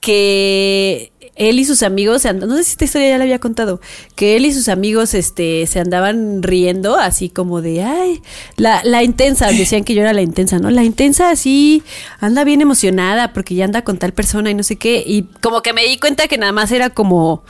[0.00, 3.80] que él y sus amigos, no sé si esta historia ya la había contado,
[4.14, 8.22] que él y sus amigos este, se andaban riendo así como de, ay,
[8.56, 10.70] la, la intensa, decían que yo era la intensa, ¿no?
[10.70, 11.82] La intensa así
[12.20, 15.02] anda bien emocionada porque ya anda con tal persona y no sé qué.
[15.04, 17.42] Y como que me di cuenta que nada más era como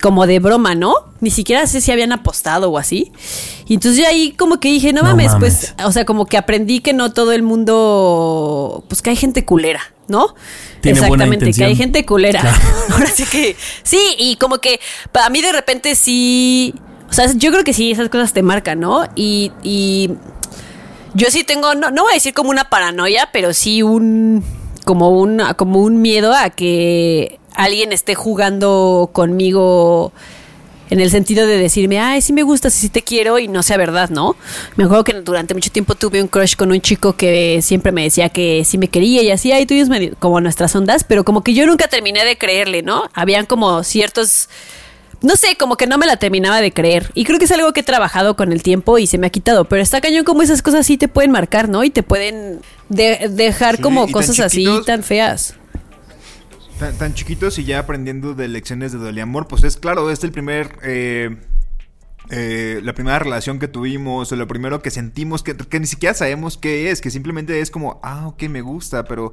[0.00, 0.94] como de broma, ¿no?
[1.20, 3.12] Ni siquiera sé si habían apostado o así.
[3.66, 6.36] Y entonces yo ahí como que dije, no, No mames, pues, o sea, como que
[6.36, 10.34] aprendí que no todo el mundo, pues que hay gente culera, ¿no?
[10.80, 12.40] Tiene Exactamente, que hay gente culera.
[12.40, 12.58] Claro.
[12.92, 14.80] Ahora sí que, sí, y como que
[15.12, 16.74] para mí de repente sí,
[17.10, 19.06] o sea, yo creo que sí, esas cosas te marcan, ¿no?
[19.16, 20.10] Y, y
[21.14, 24.44] yo sí tengo, no, no voy a decir como una paranoia, pero sí un,
[24.84, 30.12] como un, como un miedo a que alguien esté jugando conmigo
[30.90, 33.76] en el sentido de decirme, ay, sí me gustas sí te quiero y no sea
[33.76, 34.36] verdad, ¿no?
[34.76, 38.04] Me acuerdo que durante mucho tiempo tuve un crush con un chico que siempre me
[38.04, 41.24] decía que sí me quería y así, ay, tú y medio- como nuestras ondas, pero
[41.24, 43.02] como que yo nunca terminé de creerle, ¿no?
[43.12, 44.48] Habían como ciertos
[45.20, 47.10] no sé, como que no me la terminaba de creer.
[47.12, 49.30] Y creo que es algo que he trabajado con el tiempo y se me ha
[49.30, 49.64] quitado.
[49.64, 51.82] Pero está cañón como esas cosas sí te pueden marcar, ¿no?
[51.82, 55.54] Y te pueden de- dejar Sí, como cosas así tan feas.
[56.78, 60.30] Tan, tan chiquitos y ya aprendiendo de lecciones de doliamor, pues es claro, es el
[60.32, 60.78] primer.
[60.82, 61.36] eh,
[62.30, 66.12] eh, la primera relación que tuvimos, o lo primero que sentimos, que, que ni siquiera
[66.14, 69.32] sabemos qué es, que simplemente es como, ah, ok, me gusta, pero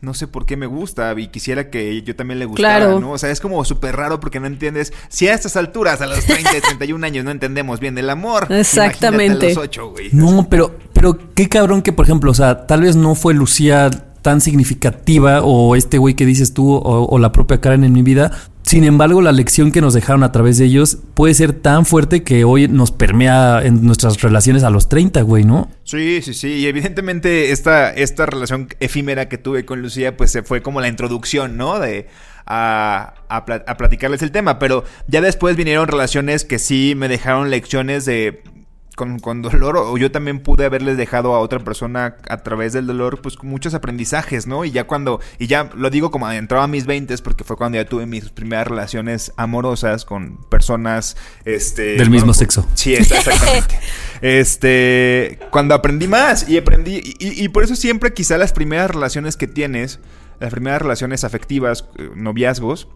[0.00, 3.00] no sé por qué me gusta y quisiera que yo también le gustara, Claro.
[3.00, 3.10] ¿no?
[3.12, 6.24] O sea, es como súper raro porque no entiendes, si a estas alturas, a los
[6.24, 9.46] 30, 31 años, no entendemos bien el amor, Exactamente.
[9.46, 10.10] a los 8, güey.
[10.12, 13.90] No, pero, pero qué cabrón que, por ejemplo, o sea, tal vez no fue Lucía
[14.26, 18.32] tan significativa o este güey que dices tú o, la propia Karen en mi vida.
[18.62, 22.24] Sin embargo, la lección que nos dejaron a través de ellos puede ser tan fuerte
[22.24, 25.70] que hoy nos permea en nuestras relaciones a los 30, güey, ¿no?
[25.84, 26.48] Sí, sí, sí.
[26.54, 30.88] Y evidentemente esta, esta relación efímera que tuve con Lucía, pues se fue como la
[30.88, 31.78] introducción, ¿no?
[31.78, 32.08] De
[32.44, 34.58] a, a platicarles el tema.
[34.58, 38.42] Pero ya después vinieron relaciones que sí me dejaron lecciones de.
[38.96, 42.86] Con, con dolor, o yo también pude haberles dejado a otra persona a través del
[42.86, 44.64] dolor, pues con muchos aprendizajes, ¿no?
[44.64, 47.76] Y ya cuando, y ya lo digo como entraba a mis 20 porque fue cuando
[47.76, 51.96] ya tuve mis primeras relaciones amorosas con personas, este...
[51.98, 52.66] Del mismo bueno, sexo.
[52.74, 53.78] Sí, exactamente.
[54.22, 58.90] este, cuando aprendí más y aprendí, y, y- y por eso siempre quizá las primeras
[58.90, 60.00] relaciones que tienes,
[60.40, 62.88] las primeras relaciones afectivas, eh, noviazgos,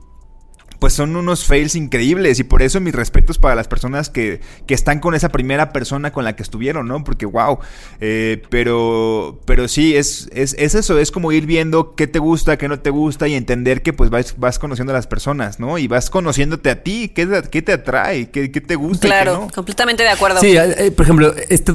[0.81, 4.75] pues son unos fails increíbles y por eso mis respetos para las personas que, que
[4.75, 7.05] están con esa primera persona con la que estuvieron, ¿no?
[7.05, 7.59] Porque wow,
[8.01, 12.57] eh, pero, pero sí, es, es, es, eso, es como ir viendo qué te gusta,
[12.57, 15.79] qué no te gusta y entender que pues vas, vas conociendo a las personas, ¿no?
[15.79, 19.07] Y vas conociéndote a ti, qué, qué te atrae, qué, qué te gusta.
[19.07, 19.53] Claro, y qué no.
[19.53, 20.41] completamente de acuerdo.
[20.41, 21.75] Sí, eh, por ejemplo, este,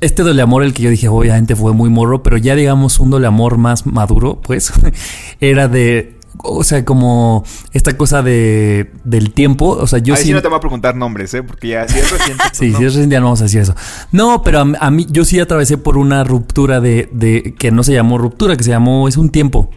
[0.00, 3.10] este doble amor, el que yo dije, obviamente fue muy morro, pero ya digamos un
[3.10, 4.72] doble amor más maduro, pues,
[5.40, 6.15] era de.
[6.42, 9.70] O sea, como esta cosa de del tiempo.
[9.70, 10.32] O sea, yo Ahí sí sí.
[10.32, 11.42] no te voy a preguntar nombres, ¿eh?
[11.42, 12.42] Porque ya si es reciente.
[12.48, 12.78] pues, Sí, no.
[12.78, 13.74] sí, es reciente, ya no vamos a decir eso.
[14.12, 17.54] No, pero a, a mí, yo sí atravesé por una ruptura de, de.
[17.58, 19.08] que no se llamó ruptura, que se llamó.
[19.08, 19.70] es un tiempo.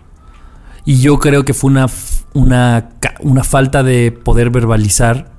[0.85, 1.87] Y yo creo que fue una,
[2.33, 2.89] una,
[3.19, 5.31] una falta de poder verbalizar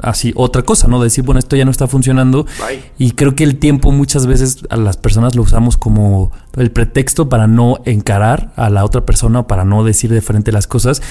[0.00, 1.02] así otra cosa, ¿no?
[1.02, 2.44] Decir, bueno, esto ya no está funcionando.
[2.66, 2.82] Bye.
[2.98, 7.28] Y creo que el tiempo muchas veces a las personas lo usamos como el pretexto
[7.28, 11.02] para no encarar a la otra persona o para no decir de frente las cosas.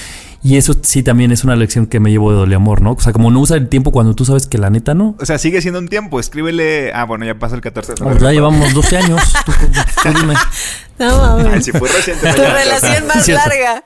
[0.44, 2.94] Y eso sí también es una lección que me llevo de doble amor, ¿no?
[2.94, 5.16] O sea, como no usar el tiempo cuando tú sabes que la neta no.
[5.20, 6.20] O sea, sigue siendo un tiempo.
[6.20, 6.92] Escríbele.
[6.94, 8.26] Ah, bueno, ya pasa el 14 de Pues febrero.
[8.28, 9.22] ya llevamos 12 años.
[9.46, 10.34] Tú, tú dime.
[10.98, 11.66] No, mames.
[11.66, 12.32] Si fue reciente.
[12.34, 13.84] Tu relación más larga.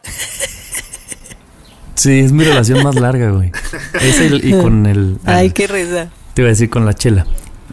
[1.95, 3.51] Sí, es mi relación más larga, güey.
[3.93, 5.17] Es el y con el.
[5.25, 6.09] Ay, qué risa.
[6.33, 7.25] Te iba a decir con la chela.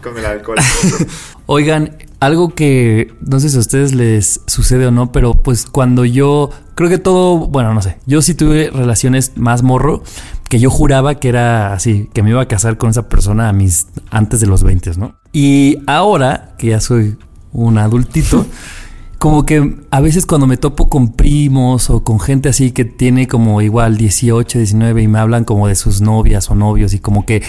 [0.03, 0.59] Con el alcohol.
[1.47, 6.05] Oigan, algo que no sé si a ustedes les sucede o no, pero pues cuando
[6.05, 10.05] yo creo que todo, bueno, no sé, yo sí tuve relaciones más morro
[10.49, 13.53] que yo juraba que era así, que me iba a casar con esa persona a
[13.53, 15.16] mis antes de los 20, ¿no?
[15.33, 17.16] Y ahora que ya soy
[17.53, 18.47] un adultito,
[19.23, 23.29] como que a veces cuando me topo con primos o con gente así que tiene
[23.29, 27.25] como igual 18, 19 y me hablan como de sus novias o novios y como
[27.25, 27.41] que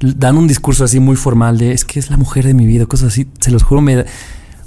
[0.00, 2.86] dan un discurso así muy formal de es que es la mujer de mi vida,
[2.86, 4.06] cosas así, se los juro, me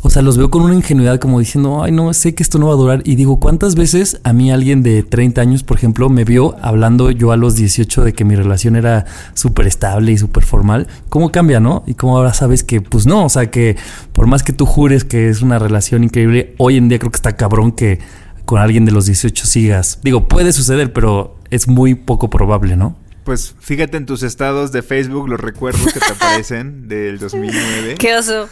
[0.05, 2.67] o sea, los veo con una ingenuidad como diciendo, ay, no, sé que esto no
[2.67, 3.01] va a durar.
[3.05, 7.09] Y digo, ¿cuántas veces a mí alguien de 30 años, por ejemplo, me vio hablando
[7.09, 10.87] yo a los 18 de que mi relación era súper estable y súper formal?
[11.07, 11.85] ¿Cómo cambia, no?
[11.87, 13.77] Y cómo ahora sabes que, pues no, o sea, que
[14.11, 17.17] por más que tú jures que es una relación increíble, hoy en día creo que
[17.17, 17.99] está cabrón que
[18.43, 19.99] con alguien de los 18 sigas.
[20.03, 22.97] Digo, puede suceder, pero es muy poco probable, ¿no?
[23.23, 27.95] Pues fíjate en tus estados de Facebook los recuerdos que te aparecen del 2009.
[27.97, 28.49] Qué oso.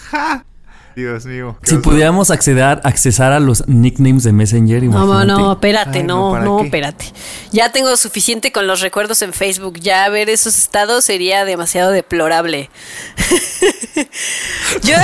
[0.96, 1.58] Dios mío.
[1.64, 1.82] Si oso.
[1.82, 5.42] pudiéramos acceder, accesar a los nicknames de Messenger, No, no, imagínate.
[5.42, 7.06] no, espérate, Ay, no, no, ¿para no, espérate.
[7.52, 9.80] Ya tengo suficiente con los recuerdos en Facebook.
[9.80, 12.70] Ya ver esos estados sería demasiado deplorable.
[14.84, 14.96] yo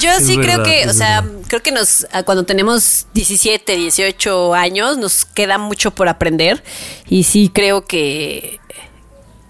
[0.00, 1.38] yo Es sí creo que, o sea, verdad.
[1.48, 6.62] creo que nos ah, cuando tenemos 17, 18 años nos queda mucho por aprender
[7.08, 8.58] y sí creo que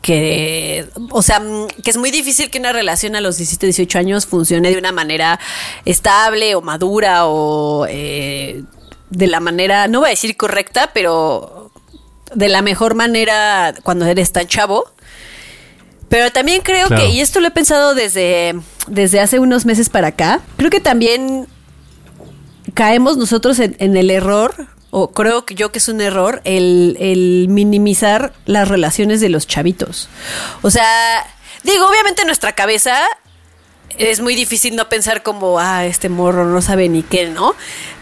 [0.03, 3.99] que, o sea, mm, que es muy difícil que una relación a los 17, 18
[3.99, 5.39] años funcione de una manera
[5.85, 8.63] estable o madura o eh,
[9.11, 11.71] de la manera, no voy a decir correcta, pero
[12.35, 14.85] de la mejor manera cuando eres tan chavo.
[16.09, 17.03] Pero también creo Claro.
[17.03, 18.55] que, y esto lo he pensado desde,
[18.89, 21.47] desde hace unos meses para acá, creo que también
[22.75, 24.55] caemos nosotros en, en el error,
[24.91, 29.47] o creo que yo que es un error, el, el minimizar las relaciones de los
[29.47, 30.09] chavitos.
[30.63, 31.27] O sea,
[31.63, 32.97] digo, obviamente en nuestra cabeza
[33.99, 37.55] es muy difícil no pensar como, ah, este morro no sabe ni qué, ¿no?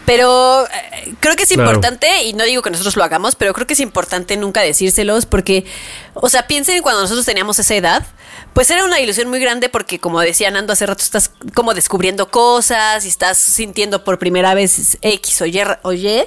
[0.05, 1.69] Pero eh, creo que es Claro.
[1.69, 5.25] importante, y no digo que nosotros lo hagamos, pero creo que es importante nunca decírselos
[5.25, 5.65] porque,
[6.13, 8.05] o sea, piensen cuando nosotros teníamos esa edad,
[8.53, 12.31] pues era una ilusión muy grande porque, como decía Nando hace rato, estás como descubriendo
[12.31, 16.23] cosas y estás sintiendo por primera vez X o Y, o Y,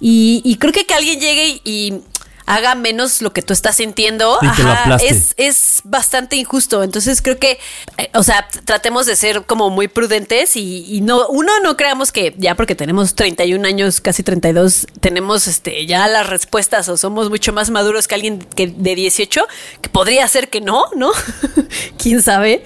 [0.00, 2.02] y, y creo que que alguien llegue y,
[2.48, 5.06] haga menos lo que tú estás sintiendo, aplaste.
[5.06, 6.82] es, es bastante injusto.
[6.82, 7.58] Entonces creo que,
[7.98, 12.10] eh, o sea, tratemos de ser como muy prudentes y, y no, uno no creamos
[12.10, 17.28] que ya porque tenemos 31 años, casi 32, tenemos este ya las respuestas o somos
[17.28, 19.46] mucho más maduros que alguien que de 18,
[19.82, 21.10] que podría ser que no, ¿no?
[22.02, 22.64] ¿Quién sabe?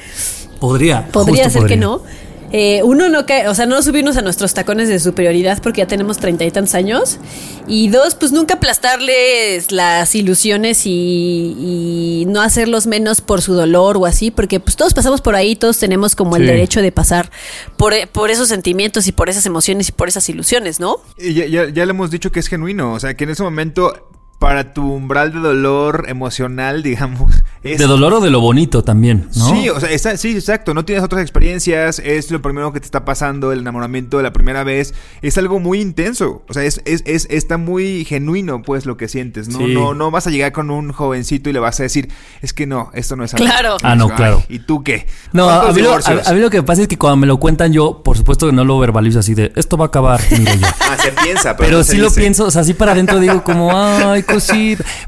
[0.60, 1.08] Podría.
[1.08, 2.04] Podría ser que no.
[2.52, 5.86] Eh, uno no cae, o sea, no subirnos a nuestros tacones de superioridad porque ya
[5.86, 7.18] tenemos treinta y tantos años.
[7.66, 13.96] Y dos, pues nunca aplastarles las ilusiones y, y no hacerlos menos por su dolor
[13.96, 17.30] o así, porque pues todos pasamos por ahí, todos tenemos como el derecho de pasar
[17.76, 20.96] por, por esos sentimientos y por esas emociones y por esas ilusiones, ¿no?
[21.18, 22.92] Y ya, ya, ya le hemos dicho que es genuino.
[22.92, 24.10] O sea, que en ese momento,
[24.42, 27.32] para tu umbral de dolor emocional, digamos,
[27.62, 27.78] es.
[27.78, 29.50] De dolor o de lo bonito también, ¿no?
[29.54, 30.74] Sí, o sea, está- sí, exacto.
[30.74, 32.00] No tienes otras experiencias.
[32.00, 33.52] Es lo primero que te está pasando.
[33.52, 34.94] El enamoramiento de la primera vez.
[35.22, 36.42] Es algo muy intenso.
[36.48, 39.46] O sea, es, es, es- está muy genuino, pues, lo que sientes.
[39.46, 39.58] ¿no?
[39.58, 39.74] Sí.
[39.74, 42.08] No, no vas a llegar con un jovencito y le vas a decir,
[42.40, 43.46] es que no, esto no es algo".
[43.46, 43.76] Claro.
[43.84, 44.42] Ah, no, Ay, claro.
[44.48, 45.06] ¿Y tú qué?
[45.32, 46.26] No, a, ¿Cuántos mí lo, a- divorcios?
[46.28, 48.52] a mí lo que pasa es que cuando me lo cuentan yo, por supuesto que
[48.52, 50.66] no lo verbalizo así de esto va a acabar, mira yo.
[50.80, 52.20] Ah, se piensa, pero, Pero no se sí lo dice.
[52.20, 54.24] pienso, o sea, sí para adentro digo como, ay,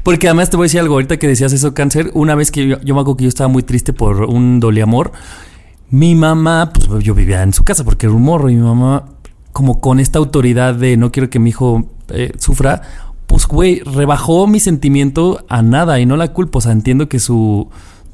[0.03, 2.67] Porque además te voy a decir algo, ahorita que decías eso, cáncer, una vez que
[2.67, 5.11] yo, me acuerdo que yo estaba muy triste por un doliamor,
[5.89, 9.05] mi mamá, pues yo vivía en su casa porque era un morro y mi mamá,
[9.51, 12.81] como con esta autoridad de no quiero que mi hijo eh, sufra,
[13.27, 17.19] pues güey, rebajó mi sentimiento a nada y no la culpo, o sea, entiendo que
[17.19, 17.69] su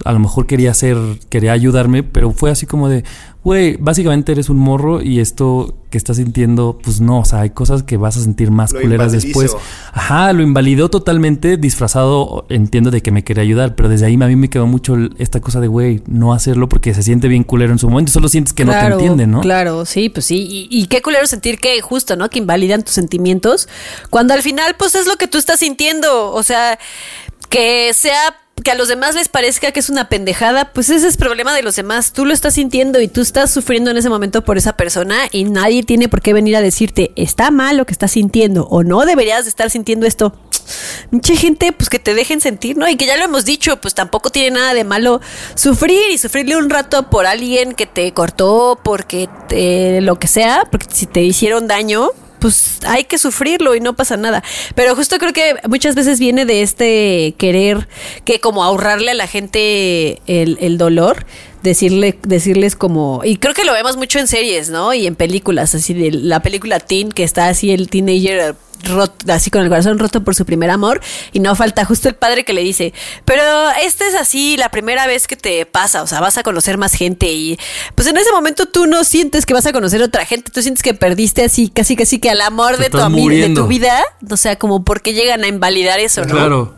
[0.06, 0.98] a lo mejor quería hacer,
[1.30, 3.04] quería ayudarme, pero fue así como de,
[3.44, 7.50] güey, básicamente eres un morro y esto que estás sintiendo, pues no, o sea, hay
[7.50, 9.56] cosas que vas a sentir más Lo culeras después.
[9.92, 14.28] Ajá, lo invalidó totalmente, disfrazado, entiendo de que me quería ayudar, pero desde ahí a
[14.28, 17.72] mí me quedó mucho esta cosa de, güey, no hacerlo porque se siente bien culero
[17.72, 19.42] en su momento, solo sientes que no te entienden, ¿no?
[19.42, 20.48] Claro, sí, pues sí.
[20.50, 22.30] Y, y qué culero sentir que justo, ¿no?
[22.30, 23.68] Que invalidan tus sentimientos.
[24.10, 26.32] Cuando al final, pues es lo que tú estás sintiendo.
[26.32, 26.80] O sea,
[27.50, 31.18] que sea que a los demás les parezca que es una pendejada, pues ese es
[31.18, 32.14] problema de los demás.
[32.14, 35.46] Tú lo estás sintiendo y tú estás sufriendo en ese momento por esa persona y
[35.46, 39.06] nadie tiene por qué venir a decirte, está mal lo que estás sintiendo o no
[39.06, 40.36] deberías de estar sintiendo esto.
[41.10, 42.88] Mucha gente, pues que te dejen sentir, ¿no?
[42.88, 45.22] Y que ya lo hemos dicho, pues tampoco tiene nada de malo
[45.56, 50.64] sufrir y sufrirle un rato por alguien que te cortó, porque te, lo que sea,
[50.70, 52.10] porque si te hicieron daño,
[52.42, 54.44] pues hay que sufrirlo y no pasa nada.
[54.74, 57.88] Pero justo creo que muchas veces viene de este querer
[58.26, 61.26] que como ahorrarle a la gente el, el dolor.
[61.64, 64.96] Decirle, decirles como, y creo que lo vemos mucho en series, ¿no?
[64.96, 68.56] Y en películas, así de la película Teen, que está así el teenager
[68.86, 71.02] rot- así con el corazón roto por su primer amor,
[71.34, 72.94] y no falta justo el padre que le dice,
[73.26, 73.44] pero
[73.84, 76.94] esta es así la primera vez que te pasa, o sea, vas a conocer más
[76.94, 77.60] gente y
[77.94, 80.82] pues en ese momento tú no sientes que vas a conocer otra gente, tú sientes
[80.82, 83.68] que perdiste así, casi casi que al amor Te de tu, estás ami- de tu
[83.68, 84.02] vida,
[84.32, 86.34] o sea, como porque llegan a invalidar eso, ¿no?
[86.34, 86.74] Claro.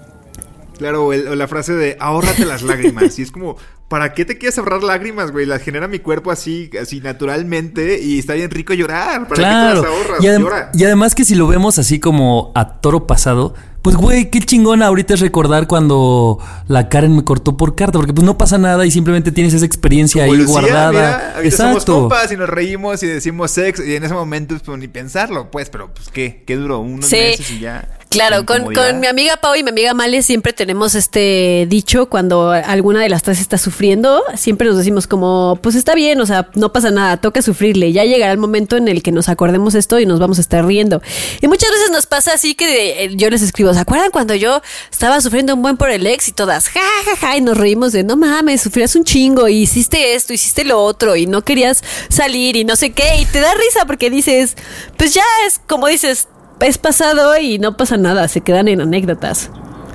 [0.78, 3.18] Claro, o el- o la frase de ahórrate las lágrimas.
[3.18, 3.56] Y es como,
[3.94, 5.46] ¿para qué te quieres ahorrar lágrimas, güey?
[5.46, 9.28] Las genera mi cuerpo así, así naturalmente y está bien rico llorar.
[9.28, 9.82] ¿Para Claro.
[9.84, 10.24] qué te las ahorras?
[10.24, 10.72] Y, adem- Llora.
[10.74, 14.82] y además que si lo vemos así como a toro pasado, pues güey, qué chingón
[14.82, 18.84] ahorita es recordar cuando la Karen me cortó por carta, porque pues no pasa nada
[18.84, 20.92] y simplemente tienes esa experiencia Como ahí Lucía, guardada.
[20.92, 21.94] mira, ahorita somos Exacto.
[22.00, 25.70] compas y nos reímos y decimos sex y en ese momento pues ni pensarlo, pues,
[25.70, 27.16] pero pues qué, qué duró, unos Sí.
[27.18, 27.88] meses y ya.
[28.14, 32.52] Claro, con, con mi amiga Pau y mi amiga Male siempre tenemos este dicho cuando
[32.52, 36.48] alguna de las tres está sufriendo, siempre nos decimos como, pues está bien, o sea,
[36.54, 40.00] no pasa nada, toca sufrirle, ya llegará el momento en el que nos acordemos esto
[40.00, 41.02] y nos vamos a estar riendo.
[41.42, 44.62] Y muchas veces nos pasa así que eh, yo les escribo, ¿se acuerdan cuando yo
[44.92, 47.94] estaba sufriendo un buen por el ex y todas, ja, ja, ja, y nos reímos
[47.94, 51.84] de, no mames, sufrías un chingo y hiciste esto, hiciste lo otro y no querías
[52.10, 54.56] salir y no sé qué, y te da risa porque dices,
[54.98, 56.28] pues ya es como dices,
[56.64, 59.52] es pasado y no pasa nada, se quedan en anécdotas.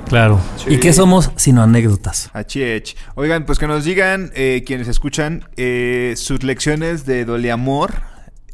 [0.07, 0.39] Claro.
[0.57, 0.73] Sí.
[0.73, 2.29] ¿Y qué somos sino anécdotas?
[2.33, 2.95] Achich.
[3.15, 7.93] Oigan, pues que nos digan eh, quienes escuchan eh, sus lecciones de doleamor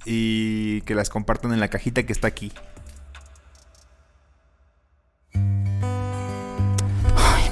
[0.06, 2.52] y que las compartan en la cajita que está aquí.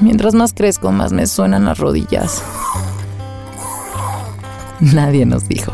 [0.01, 2.43] Mientras más crezco, más me suenan las rodillas.
[4.81, 5.71] Nadie nos dijo.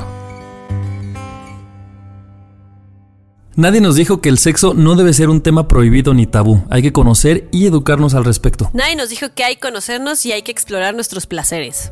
[3.60, 6.64] Nadie nos dijo que el sexo no debe ser un tema prohibido ni tabú.
[6.70, 8.70] Hay que conocer y educarnos al respecto.
[8.72, 11.92] Nadie nos dijo que hay que conocernos y hay que explorar nuestros placeres.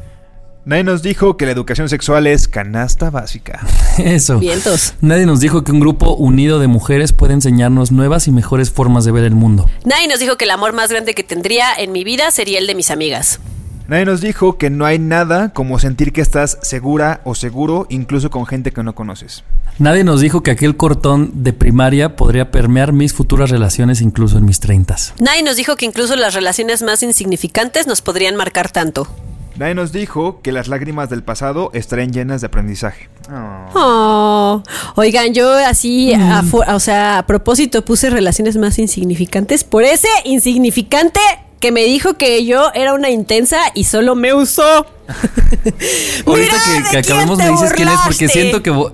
[0.64, 3.68] Nadie nos dijo que la educación sexual es canasta básica.
[3.98, 4.40] Eso.
[4.40, 4.94] Vientos.
[5.02, 9.04] Nadie nos dijo que un grupo unido de mujeres puede enseñarnos nuevas y mejores formas
[9.04, 9.70] de ver el mundo.
[9.84, 12.68] Nadie nos dijo que el amor más grande que tendría en mi vida sería el
[12.68, 13.42] de mis amigas.
[13.88, 18.30] Nadie nos dijo que no hay nada como sentir que estás segura o seguro, incluso
[18.30, 19.44] con gente que no conoces.
[19.80, 24.46] Nadie nos dijo que aquel cortón de primaria podría permear mis futuras relaciones incluso en
[24.46, 25.14] mis treintas.
[25.20, 29.08] Nadie nos dijo que incluso las relaciones más insignificantes nos podrían marcar tanto.
[29.56, 33.10] Nadie nos dijo que las lágrimas del pasado estarían llenas de aprendizaje.
[33.32, 33.70] Oh.
[33.74, 34.64] Oh.
[34.96, 40.10] Oigan, yo así, a fu- o sea, a propósito puse relaciones más insignificantes por ese
[40.26, 41.20] insignificante
[41.60, 44.86] que me dijo que yo era una intensa y solo me usó.
[46.26, 48.72] Ahorita que, ¿de que acabemos me dices quién es porque siento que...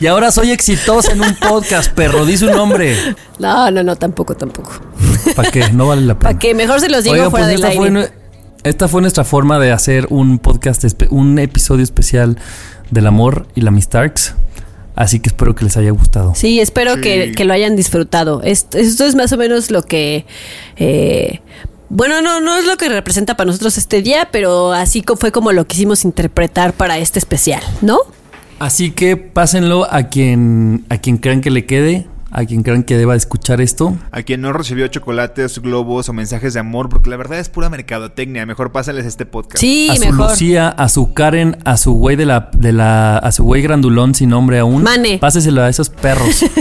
[0.00, 2.26] y ahora soy exitosa en un podcast, perro.
[2.26, 2.96] Di su nombre.
[3.38, 4.72] No, no, no, tampoco, tampoco.
[5.34, 5.70] ¿Para qué?
[5.70, 6.30] No vale la pena.
[6.30, 8.12] Para que mejor se los digo Oigan, fuera pues del esta fue, aire.
[8.64, 12.38] esta fue nuestra forma de hacer un podcast, un episodio especial
[12.90, 14.10] del amor y la amistad.
[14.94, 16.34] Así que espero que les haya gustado.
[16.34, 17.00] Sí, espero Sí.
[17.00, 18.42] Que, que lo hayan disfrutado.
[18.42, 20.24] Esto, esto es más o menos lo que...
[20.76, 21.40] eh,
[21.88, 25.52] bueno, no, no es lo que representa para nosotros este día, pero así fue como
[25.52, 27.98] lo quisimos interpretar para este especial, ¿no?
[28.58, 32.96] Así que pásenlo a quien, a quien crean que le quede, a quien crean que
[32.98, 33.96] deba escuchar esto.
[34.10, 37.70] A quien no recibió chocolates, globos o mensajes de amor, porque la verdad es pura
[37.70, 38.44] mercadotecnia.
[38.44, 39.60] Mejor pásenles este podcast.
[39.60, 40.30] Sí, a su mejor.
[40.30, 44.14] Lucía, a su Karen, a su güey de la, de la, a su güey grandulón
[44.14, 44.82] sin nombre aún.
[44.82, 45.18] Mane.
[45.18, 46.44] Páseselo a esos perros.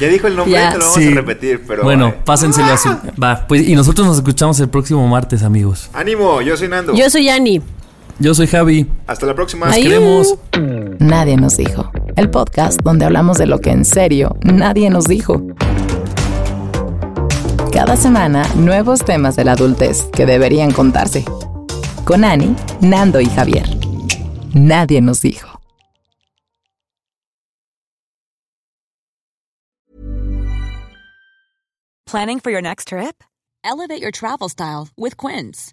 [0.00, 0.70] Ya dijo el nombre, Ya.
[0.70, 1.08] te lo vamos Sí.
[1.08, 1.82] a repetir, pero.
[1.82, 2.88] bueno, eh, pásenselo a su.
[3.22, 5.90] Va, pues y nosotros nos escuchamos el próximo martes, amigos.
[5.92, 6.94] ánimo, yo soy Nando.
[6.94, 7.60] Yo soy Annie.
[8.20, 8.86] Yo soy Javi.
[9.06, 9.66] Hasta la próxima.
[9.66, 10.34] Nos queremos.
[10.98, 11.90] Nadie nos dijo.
[12.16, 15.42] El podcast donde hablamos de lo que en serio nadie nos dijo.
[17.72, 21.24] Cada semana, nuevos temas de la adultez que deberían contarse.
[22.04, 23.64] Con Ani, Nando y Javier.
[24.52, 25.48] Nadie nos dijo.
[32.04, 33.24] Planning for your next trip?
[33.64, 35.72] Elevate your travel style with Quince.